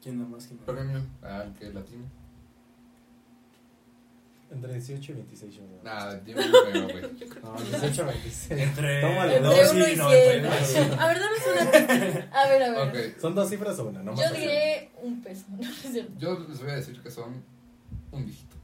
[0.05, 0.45] ¿Quién da más?
[0.45, 1.03] ¿Quién da más?
[1.23, 2.05] Al que latino.
[4.51, 5.61] Entre 18 y 26 yo.
[5.83, 7.03] Nada, dime un número, güey.
[7.43, 8.51] No, 18 a 26.
[8.61, 10.87] Entre Tómale Entre dos uno y y noventa y cien.
[10.87, 11.01] nueve.
[11.01, 12.29] A ver, danos una pista.
[12.39, 13.09] A ver, a ver.
[13.13, 14.03] Ok, ¿Son dos cifras o una?
[14.03, 15.45] No Yo más diré un peso.
[15.49, 16.13] No, no es cierto.
[16.19, 17.43] yo les voy a decir que son
[18.11, 18.55] un dígito.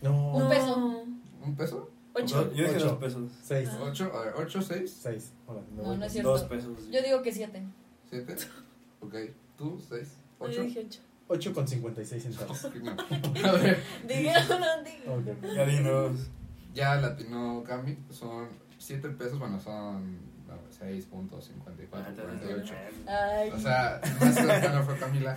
[0.00, 1.04] No, Un peso.
[1.44, 1.90] ¿Un peso?
[2.14, 2.50] Ocho.
[2.54, 2.86] Yo dije Ocho.
[2.86, 3.30] dos pesos.
[3.44, 3.68] 6.
[3.70, 3.78] Ah.
[3.82, 4.12] ¿Ocho?
[4.16, 4.98] A ver, ¿ocho, seis?
[5.02, 5.32] 6.
[5.46, 5.98] Hola, me No, voy.
[5.98, 6.30] no es cierto.
[6.30, 6.88] Dos pesos.
[6.90, 7.62] Yo digo que siete.
[8.08, 8.34] ¿Siete?
[9.00, 9.14] Ok,
[9.56, 9.78] ¿tú?
[9.88, 10.08] ¿Seis?
[10.40, 10.62] Yo ¿Ocho?
[10.62, 11.00] ocho.
[11.28, 12.68] 8 con 56 centavos.
[12.82, 12.92] No.
[13.48, 13.82] A ver.
[14.08, 16.30] Ya dinos.
[16.74, 20.16] ya latino Cami son siete pesos, bueno, son
[20.46, 22.74] no, 6.54, 48.
[23.06, 23.50] Ay.
[23.50, 25.36] O sea, más cercano fue Camila.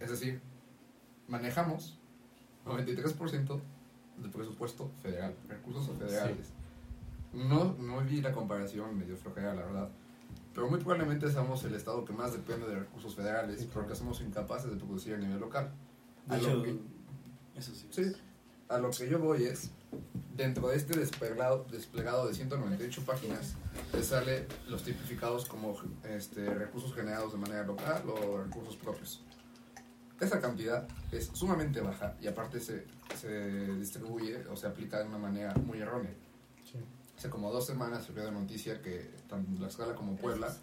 [0.00, 0.40] Es decir,
[1.28, 1.98] manejamos
[2.66, 3.60] 93%
[4.18, 6.52] del presupuesto federal, recursos federales.
[7.32, 9.88] No, no vi la comparación, medio flojera, la verdad.
[10.56, 14.22] Pero muy probablemente somos el estado que más depende de recursos federales Sí, porque somos
[14.22, 15.70] incapaces de producir a nivel local.
[16.28, 16.80] A lo que-
[17.54, 17.86] eso sí.
[17.90, 18.12] Sí,
[18.68, 19.70] a lo que yo voy es,
[20.34, 23.54] dentro de este desplegado, desplegado de 198 páginas,
[23.92, 29.22] te sale los tipificados como este, recursos generados de manera local o recursos propios.
[30.18, 32.86] Esa cantidad es sumamente baja y aparte se,
[33.20, 36.14] se distribuye o se aplica de una manera muy errónea.
[37.16, 40.54] Hace como dos semanas se vio de noticia que tanto en Tlaxcala como Puebla,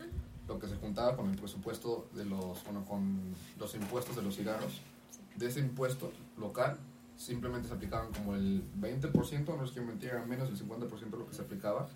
[0.47, 4.35] lo que se juntaba con el presupuesto de los, bueno, con los impuestos de los
[4.35, 4.81] cigarros,
[5.35, 6.77] de ese impuesto local,
[7.17, 11.17] simplemente se aplicaban como el 20%, no es que mentir, era menos del 50% de
[11.17, 11.87] lo que se aplicaba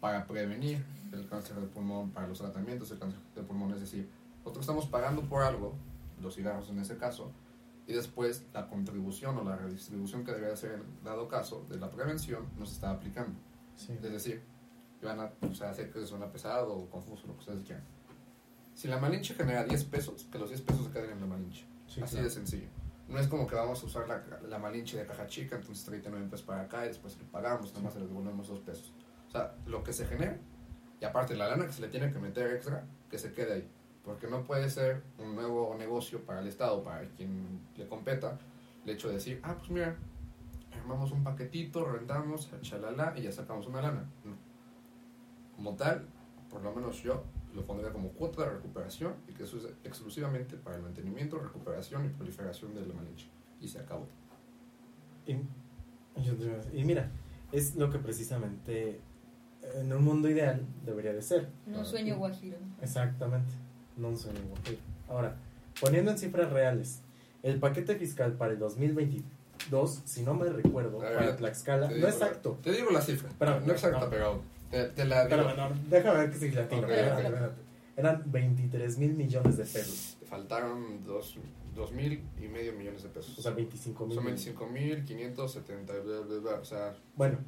[0.00, 0.82] para prevenir
[1.12, 4.86] el cáncer de pulmón, para los tratamientos del cáncer de pulmón, es decir, nosotros estamos
[4.86, 5.74] pagando por algo,
[6.22, 7.32] los cigarros en ese caso,
[7.86, 12.46] y después la contribución o la redistribución que debería ser dado caso de la prevención
[12.56, 13.38] nos está aplicando.
[13.80, 13.92] Sí.
[13.94, 14.42] Es decir,
[15.02, 17.84] van a o sea, hacer que suena pesado o confuso, lo que ustedes quieran.
[18.74, 21.66] Si la Malinche genera 10 pesos, que los 10 pesos se queden en la Malinche.
[21.86, 22.28] Sí, Así claro.
[22.28, 22.68] de sencillo.
[23.08, 26.26] No es como que vamos a usar la, la Malinche de caja chica, entonces 39
[26.30, 28.92] pesos para acá y después le pagamos, nada más le devolvemos 2 pesos.
[29.28, 30.38] O sea, lo que se genera,
[31.00, 33.68] y aparte la lana que se le tiene que meter extra, que se quede ahí.
[34.04, 38.38] Porque no puede ser un nuevo negocio para el Estado, para quien le competa,
[38.84, 39.96] el hecho de decir, ah, pues mira,
[40.78, 44.04] armamos un paquetito, rentamos, chalala, y ya sacamos una lana.
[44.24, 44.36] No.
[45.56, 46.06] Como tal,
[46.48, 50.56] por lo menos yo lo pondría como cuota de recuperación y que eso es exclusivamente
[50.56, 53.28] para el mantenimiento, recuperación y proliferación del Malinche.
[53.60, 54.06] Y se acabó.
[55.26, 57.10] Y, y mira,
[57.52, 59.00] es lo que precisamente
[59.74, 61.48] en un mundo ideal debería de ser.
[61.66, 62.58] No sueño guajiro.
[62.80, 63.52] Exactamente,
[63.96, 64.80] no un sueño guajiro.
[65.08, 65.36] Ahora,
[65.80, 67.02] poniendo en cifras reales,
[67.42, 68.58] el paquete fiscal para el
[69.68, 72.50] 2022, si no me recuerdo, ver, para Tlaxcala, Te no digo exacto.
[72.56, 73.28] la- Te digo la cifra.
[73.28, 74.10] Espérame, no exacta, no.
[74.10, 74.40] pero
[74.70, 75.40] te, te la digo.
[75.42, 76.82] Espérame, no, déjame ver que si latino.
[76.82, 77.24] Ok, espérate, ok.
[77.26, 77.60] espérate.
[77.96, 80.16] Eran 23 mil millones de pesos.
[80.20, 81.36] Te faltaron dos,
[81.74, 83.38] dos mil y medio millones de pesos.
[83.38, 84.14] O sea, 25 mil.
[84.14, 87.38] Son 25 mil 570, bla, bla, bla, o sea, Bueno,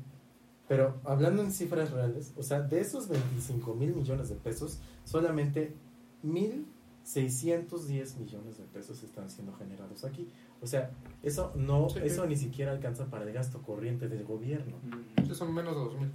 [0.69, 5.75] pero hablando en cifras reales, o sea, de esos 25 mil millones de pesos, solamente
[6.23, 6.67] mil
[7.05, 10.29] 610 millones de pesos están siendo generados aquí.
[10.63, 10.91] O sea,
[11.23, 12.29] eso no Sí, eso sí.
[12.29, 14.77] ni siquiera alcanza para el gasto corriente del gobierno.
[14.83, 15.27] Mm.
[15.27, 16.09] Sí, son menos de 2000.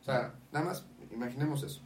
[0.00, 1.82] O sea, nada más, imaginemos eso.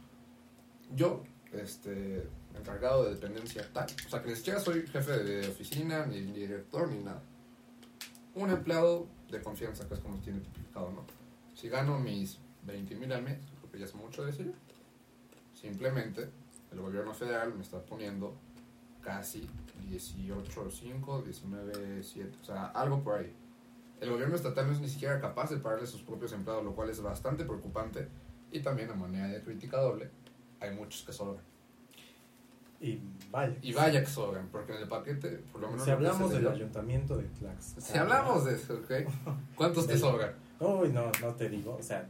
[0.95, 6.05] Yo, este, encargado de dependencia tal, o sea, que ni siquiera soy jefe de oficina,
[6.05, 7.21] ni, director, ni nada.
[8.35, 11.05] Un empleado de confianza, que es como tiene tipificado, ¿no?
[11.53, 14.53] Si gano mis 20 mil al mes, creo que ya es mucho decir,
[15.53, 16.29] simplemente
[16.71, 18.35] el gobierno federal me está poniendo
[19.01, 19.47] casi
[19.89, 23.33] 18.5, 19.7, o sea, algo por ahí.
[24.01, 26.75] El gobierno estatal no es ni siquiera capaz de pagarle a sus propios empleados, lo
[26.75, 28.07] cual es bastante preocupante.
[28.51, 30.09] Y también, a manera de crítica doble,
[30.59, 31.43] hay muchos que sobran.
[32.81, 32.99] Y
[33.31, 33.55] vaya.
[33.61, 35.85] Y vaya que sobran, porque en el paquete, por lo menos.
[35.85, 37.85] Si hablamos del ayuntamiento de Tlaxcala.
[37.85, 38.91] Si hablamos de eso, ¿ok?
[39.55, 40.33] ¿Cuántos te sobran?
[40.59, 41.75] Uy, no, no te digo.
[41.79, 42.07] O sea,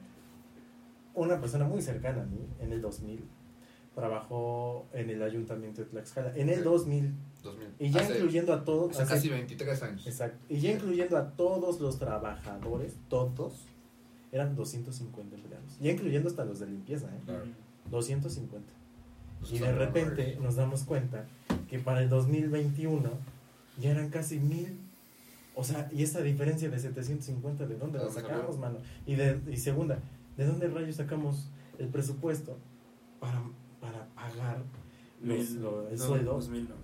[1.14, 3.24] una persona muy cercana a mí, en el 2000,
[3.94, 6.36] trabajó en el ayuntamiento de Tlaxcala.
[6.36, 6.62] En el Sí.
[6.64, 7.14] 2000.
[7.46, 7.68] 2000.
[7.80, 8.92] Y ya hace, incluyendo a todos.
[8.92, 10.06] hace hace- casi 23 años.
[10.08, 10.38] Exacto.
[10.50, 13.54] Y ya incluyendo a todos los trabajadores, todos,
[14.34, 15.78] eran 250 empleados.
[15.80, 17.20] Ya incluyendo hasta los de limpieza, ¿eh?
[17.26, 17.46] Claro.
[17.92, 18.68] 250.
[19.40, 21.26] Pues Y de repente nos damos cuenta
[21.70, 23.10] que para el 2021
[23.80, 24.80] ya eran casi mil.
[25.56, 28.78] O sea, y esa diferencia de 750, ¿de dónde ¿De la sacamos, mano?
[29.06, 30.00] Y, de, y segunda,
[30.36, 31.48] ¿de dónde rayos sacamos
[31.80, 32.58] el presupuesto
[33.22, 33.42] para,
[33.80, 34.64] para pagar
[35.24, 36.34] los- Mil- lo- el no, sueldo?
[36.34, 36.76] dos mil, no.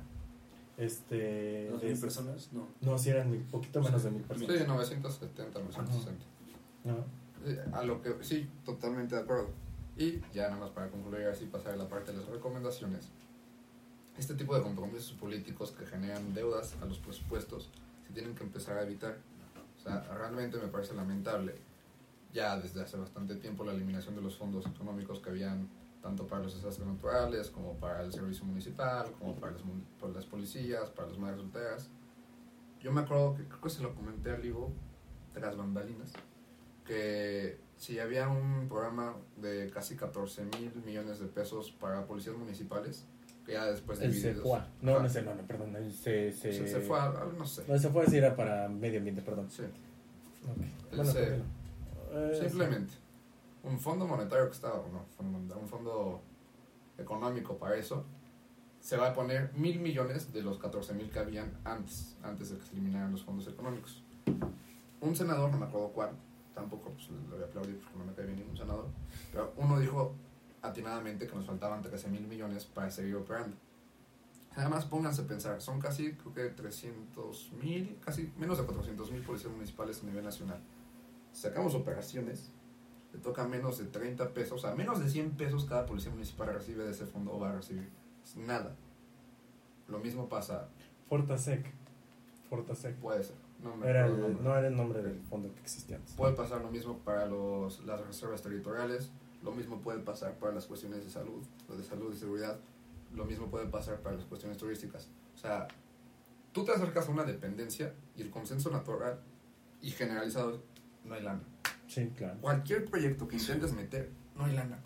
[0.81, 2.49] Este, ¿Dos de- mil personas?
[2.51, 2.67] No.
[2.81, 4.57] No, si eran un poquito menos de mil personas.
[4.57, 6.25] Sí, 970, 960.
[6.85, 7.05] ¿no?
[7.77, 9.49] A lo que sí, totalmente de acuerdo.
[9.95, 13.09] Y ya nada más para concluir así pasar a la parte de las recomendaciones.
[14.17, 17.69] Este tipo de compromisos políticos que generan deudas a los presupuestos
[18.07, 19.17] se tienen que empezar a evitar.
[19.77, 21.55] O sea, realmente me parece lamentable
[22.33, 25.67] ya desde hace bastante tiempo la eliminación de los fondos económicos que habían
[26.01, 29.61] tanto para los desastres naturales como para el servicio municipal, como para las,
[29.99, 31.89] para las policías, para las madres solteras.
[32.79, 34.71] Yo me acuerdo que creo que se lo comenté al Ivo
[35.33, 36.11] tras bambalinas
[36.85, 43.05] que si había un programa de casi 14 mil millones de pesos para policías municipales,
[43.45, 44.67] que ya después El divididos- CEPUA.
[44.81, 45.75] No, no sé, no, no, perdón.
[45.75, 47.63] El C, C- se, se fue a, no sé.
[47.67, 49.49] No, el CEPUA sí era para medio ambiente, perdón.
[49.49, 49.63] Sí.
[49.63, 51.41] El Bueno, C-
[52.39, 52.93] simplemente.
[53.63, 56.21] Un fondo monetario que estaba, no, un fondo
[56.97, 58.05] económico para eso,
[58.79, 62.57] se va a poner mil millones de los 14 mil que habían antes, antes de
[62.57, 64.03] que se eliminaran los fondos económicos.
[64.99, 66.11] Un senador, no me acuerdo cuál,
[66.53, 68.87] tampoco pues, le voy a aplaudir porque no me cae bien ningún senador,
[69.31, 70.15] pero uno dijo
[70.61, 73.55] atinadamente que nos faltaban 13 mil millones para seguir operando.
[74.55, 79.21] Además, pónganse a pensar, son casi, creo que 300 mil, casi menos de 400 mil
[79.23, 80.59] policías municipales a nivel nacional.
[81.31, 82.51] Sacamos operaciones,
[83.13, 86.53] le toca menos de 30 pesos, o sea, menos de 100 pesos cada policía municipal
[86.53, 87.89] recibe de ese fondo o va a recibir.
[88.35, 88.75] Nada.
[89.87, 90.69] Lo mismo pasa,
[91.09, 91.65] Fortasec.
[92.49, 92.95] Fortasec.
[92.95, 93.35] puede ser.
[93.61, 94.43] No me Era el el, nombre.
[94.43, 96.15] no era el nombre del fondo que existía antes.
[96.15, 99.11] Puede pasar lo mismo para los, las reservas territoriales,
[99.43, 102.59] lo mismo puede pasar para las cuestiones de salud, o de salud y seguridad,
[103.13, 105.09] lo mismo puede pasar para las cuestiones turísticas.
[105.35, 105.67] O sea,
[106.53, 109.19] tú te acercas a una dependencia y el consenso natural
[109.81, 110.61] y generalizado
[111.03, 111.43] no hay lana.
[111.91, 112.39] Sí, claro.
[112.39, 114.79] Cualquier proyecto que intentes meter, no hay lana.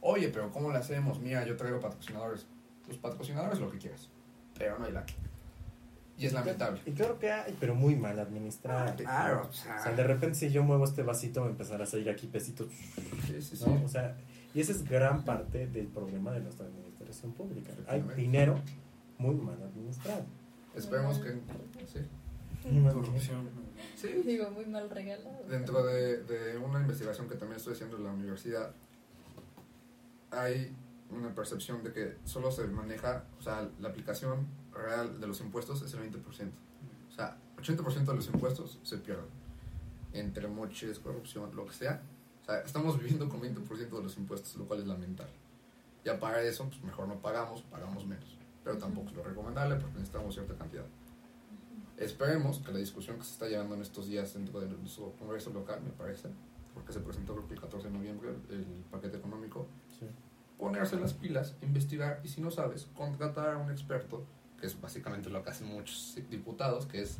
[0.00, 1.20] Oye, pero ¿cómo lo hacemos?
[1.20, 2.46] Mira, yo traigo patrocinadores.
[2.88, 4.08] Los patrocinadores lo que quieras,
[4.58, 5.06] pero no hay lana.
[6.18, 6.80] Y es lamentable.
[6.84, 8.92] Y claro que hay, pero muy mal administrado.
[8.96, 11.80] Claro, o O sea, sea, de repente si yo muevo este vasito va a empezar
[11.80, 12.72] a salir aquí pesitos,
[13.28, 13.64] sí, sí, sí.
[13.84, 14.16] O sea,
[14.52, 17.70] y esa es gran parte del problema de nuestra administración pública.
[17.86, 18.58] Hay dinero
[19.18, 20.24] muy mal administrado.
[20.74, 21.34] Esperemos que...
[21.86, 22.00] Sí.
[22.92, 23.65] Corrupción.
[23.96, 25.44] Sí, Digo, muy mal regalado.
[25.48, 28.72] Dentro de, de una investigación que también estoy haciendo en la universidad,
[30.30, 30.74] hay
[31.10, 35.82] una percepción de que solo se maneja, o sea, la aplicación real de los impuestos
[35.82, 36.22] es el 20%.
[37.08, 39.26] O sea, 80% de los impuestos se pierden.
[40.12, 42.02] Entre moches, corrupción, lo que sea.
[42.42, 45.32] O sea, estamos viviendo con 20% de los impuestos, lo cual es lamentable.
[46.04, 48.36] Ya para eso, pues mejor no pagamos, pagamos menos.
[48.62, 50.84] Pero tampoco es lo recomendable porque necesitamos cierta cantidad.
[51.98, 55.50] Esperemos que la discusión que se está llevando en estos días dentro de nuestro Congreso
[55.50, 56.28] local, me parece,
[56.74, 59.66] porque se presentó creo que el 14 de noviembre el paquete económico,
[59.98, 60.06] Sí.
[60.58, 64.26] ponerse las pilas, investigar y si no sabes, contratar a un experto,
[64.60, 67.18] que es básicamente lo que hacen muchos diputados, que es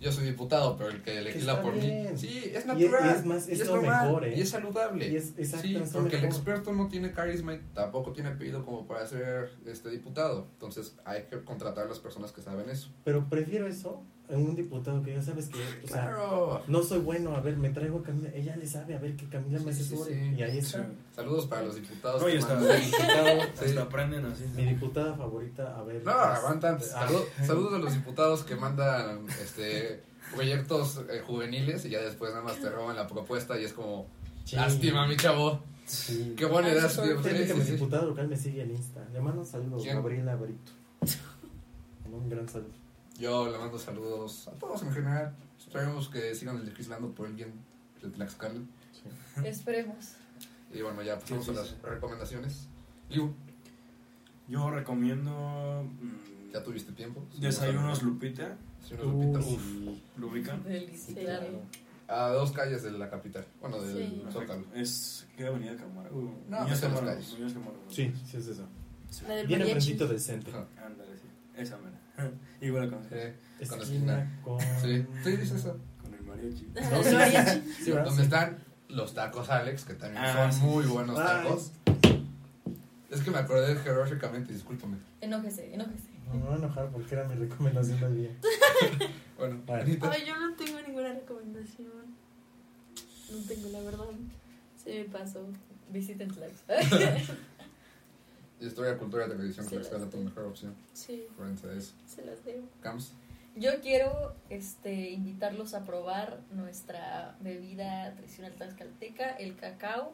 [0.00, 1.80] yo soy diputado, pero el que legisla por mí.
[1.80, 2.16] bien.
[2.16, 3.04] Sí, es Y- natural.
[3.04, 4.34] y es más, es lo normal, mejor, ¿eh?
[4.36, 5.08] Y es saludable.
[5.08, 6.36] Y es exacto, Sí, es porque el mejor.
[6.36, 10.46] experto no tiene carisma y tampoco tiene apellido como para ser este diputado.
[10.52, 12.90] Entonces hay que contratar a las personas que saben eso.
[13.02, 14.04] Pero prefiero eso
[14.36, 16.62] un diputado que ya sabes que, o sea, Claro.
[16.66, 19.26] no soy bueno, a ver, me traigo a Camila, ella le sabe, a ver que
[19.28, 20.34] Camila me Sí, sí, asesore, sí.
[20.36, 20.82] y ahí está.
[20.82, 20.88] Sí.
[21.16, 22.20] Saludos para los diputados.
[22.22, 23.64] No, y que está- mandan- Diputado, Sí.
[23.64, 24.44] Hasta aprenden así.
[24.54, 26.04] mi diputada favorita, a ver.
[26.04, 26.92] No, aguanta antes.
[26.94, 30.02] Ah, Saludos, saludos a los diputados que mandan este
[30.34, 34.08] proyectos eh, juveniles y ya después nada más te roban la propuesta y es como
[34.44, 35.62] sí, lástima mi chavo.
[35.86, 36.34] sí.
[36.36, 36.86] Qué buena idea.
[36.86, 39.06] Fíjate Sí, que sí, mi diputada local me sigue en Insta.
[39.10, 39.96] Le mando un saludo, ¿Quién?
[39.96, 40.72] Gabriela Brito.
[42.12, 42.72] Un gran saludo.
[43.18, 45.34] Yo le mando saludos a todos en general.
[45.58, 47.52] Esperemos que sigan legislando por el bien
[48.02, 48.54] de Tlaxcala.
[48.92, 49.46] Sí.
[49.46, 50.12] Esperemos.
[50.72, 52.68] Y bueno, ya pasamos Sí, a las recomendaciones.
[53.10, 53.34] Liu,
[54.48, 57.24] Yo recomiendo mm, ya tuviste tiempo.
[57.38, 59.38] Desayunos Lupita, Desayunos Lupita.
[59.40, 59.98] Uf.
[60.18, 60.62] ¿lo ubican?
[60.62, 61.62] Delicioso.
[62.06, 63.44] A dos calles de la capital.
[63.60, 64.22] Bueno, del Sí.
[64.32, 64.64] Zócalo.
[64.74, 66.10] Es ¿qué avenida Cámara?
[66.12, 67.32] Uh, No, Muñoz Cámara, calles.
[67.34, 67.52] Muñoz.
[67.88, 68.66] Sí, sí es eso.
[69.10, 69.24] Sí.
[69.28, 70.66] La del Bien enfrentito del centro.
[70.82, 71.26] Ándale, sí.
[71.56, 71.98] Esa mera.
[72.60, 73.08] Igual con, Sí,
[73.68, 74.40] con la Esquina esquina.
[74.44, 74.60] con...
[74.82, 75.78] Sí, sí, dice eso.
[76.02, 76.66] con el mariachi.
[76.74, 77.60] No, sí, mariachi.
[77.84, 77.90] sí.
[77.90, 80.60] Donde están los tacos Alex, que también Ah, son sí.
[80.66, 81.24] muy buenos Ay.
[81.26, 81.72] tacos.
[83.10, 84.98] Es que me acordé geográficamente, discúlpame.
[85.20, 86.08] Enójese, enójese.
[86.28, 88.30] No me voy a enojar porque era mi recomendación del día.
[89.38, 89.82] Bueno, Bueno.
[89.82, 91.86] Anita, Ay, yo no tengo ninguna recomendación.
[93.30, 94.06] No tengo, la verdad.
[94.82, 95.46] Se me pasó.
[95.90, 96.64] Visiten Tlax.
[98.60, 100.74] Historia, cultura, televisión, Sí, Tlaxcala, tu mejor opción.
[100.92, 101.94] Sí, Referencia a eso.
[102.06, 102.66] se las debo.
[102.80, 103.12] Cams,
[103.56, 110.12] Yo quiero este, invitarlos a probar nuestra bebida tradicional tlaxcalteca, el cacao,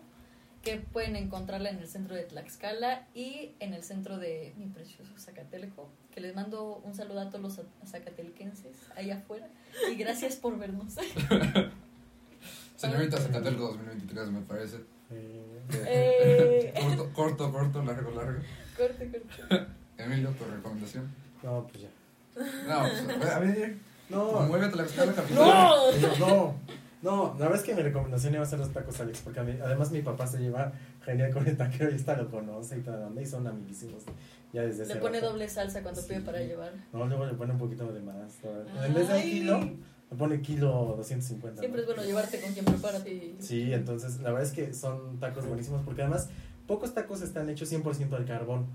[0.62, 5.12] que pueden encontrarla en el centro de Tlaxcala y en el centro de mi precioso
[5.18, 9.46] Zacatelco, que les mando un saludo a todos los zacatelquenses allá afuera
[9.92, 10.94] y gracias por vernos.
[12.76, 14.78] señorita Zacatelco 2023, me parece.
[15.10, 18.40] Eh, Corto, corto, corto, largo, largo.
[18.76, 19.66] corte, corte.
[19.98, 21.08] Emilio, tu recomendación.
[21.42, 21.88] no, pues ya.
[22.68, 22.88] No,
[23.18, 23.76] pues, a ver,
[24.10, 25.44] No, muévete la escala capital.
[25.44, 25.92] ¡No!
[25.92, 26.54] no, no.
[27.02, 29.42] No, la verdad es que mi recomendación iba a ser los tacos Alex, porque a
[29.42, 30.72] mí- además mi papá se lleva
[31.04, 34.04] genial con el taquero y está lo conoce y toda la onda, y son amiguísimos
[34.54, 35.32] ya desde Le pone rato.
[35.32, 36.08] doble salsa cuando Sí.
[36.08, 36.72] pide para llevar.
[36.94, 38.32] No, luego le pone un poquito de más.
[38.86, 39.70] En vez de un kilo,
[40.14, 41.60] pone kilo 250.
[41.60, 41.88] Siempre ¿no?
[41.88, 43.00] es bueno llevarte con quien prepara.
[43.00, 43.36] Sí.
[43.40, 46.28] Sí, entonces la verdad es que son tacos buenísimos porque además
[46.66, 48.66] pocos tacos están hechos 100% al carbón.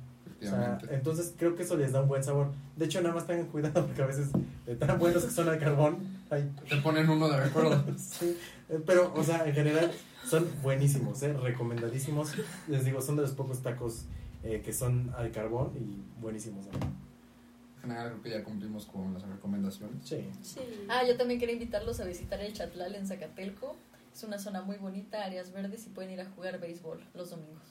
[0.42, 2.54] O sea, entonces creo que eso les da un buen sabor.
[2.78, 4.30] De hecho, nada más tengan cuidado porque a veces
[4.66, 5.98] de tan buenos que son al carbón,
[6.30, 7.84] hay Te ponen uno de recuerdo.
[7.98, 8.38] Sí,
[8.70, 9.92] eh, pero, o sea, en general
[10.26, 11.34] son buenísimos, ¿eh?
[11.34, 12.32] recomendadísimos.
[12.68, 14.06] Les digo, son de los pocos tacos
[14.44, 16.66] eh, que son al carbón y buenísimos.
[16.68, 17.09] ¿no?
[17.90, 20.08] En general, creo que ya cumplimos con las recomendaciones.
[20.08, 20.30] Sí.
[20.44, 20.60] Sí.
[20.90, 23.76] Ah, yo también quería invitarlos a visitar el Chatlal en Zacatelco.
[24.14, 27.64] Es una zona muy bonita, áreas verdes y pueden ir a jugar béisbol los domingos.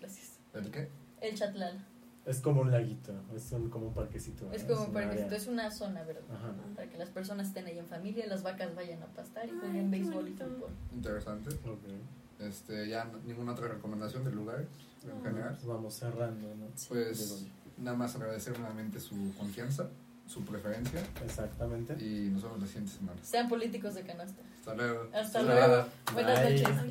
[0.00, 0.38] Gracias.
[0.54, 0.88] ¿El qué?
[1.20, 1.84] El Chatlal.
[2.26, 4.52] Es como un laguito, es un- como un parquecito.
[4.52, 4.74] Es ¿no?
[4.74, 5.08] como un un área.
[5.08, 6.22] parquecito, es una zona verde.
[6.32, 6.52] Ajá.
[6.76, 9.90] Para que las personas estén ahí en familia, las vacas vayan a pastar y jueguen
[9.90, 10.70] béisbol y fútbol.
[10.94, 11.50] Interesante.
[11.68, 11.84] Ok.
[12.40, 14.66] Este, ya ninguna otra recomendación del lugar
[15.02, 15.22] en No.
[15.22, 15.58] general.
[15.64, 16.66] Vamos cerrando, ¿no?
[16.88, 17.46] Pues
[17.80, 19.88] nada más agradecer nuevamente su confianza,
[20.26, 21.94] su preferencia Exactamente.
[22.02, 23.18] y nos vemos la siguiente semana.
[23.22, 24.42] Sean políticos de canasta.
[24.60, 25.08] Hasta luego.
[25.12, 25.86] Hasta luego.
[26.12, 26.50] Buenas Bye.
[26.62, 26.82] noches.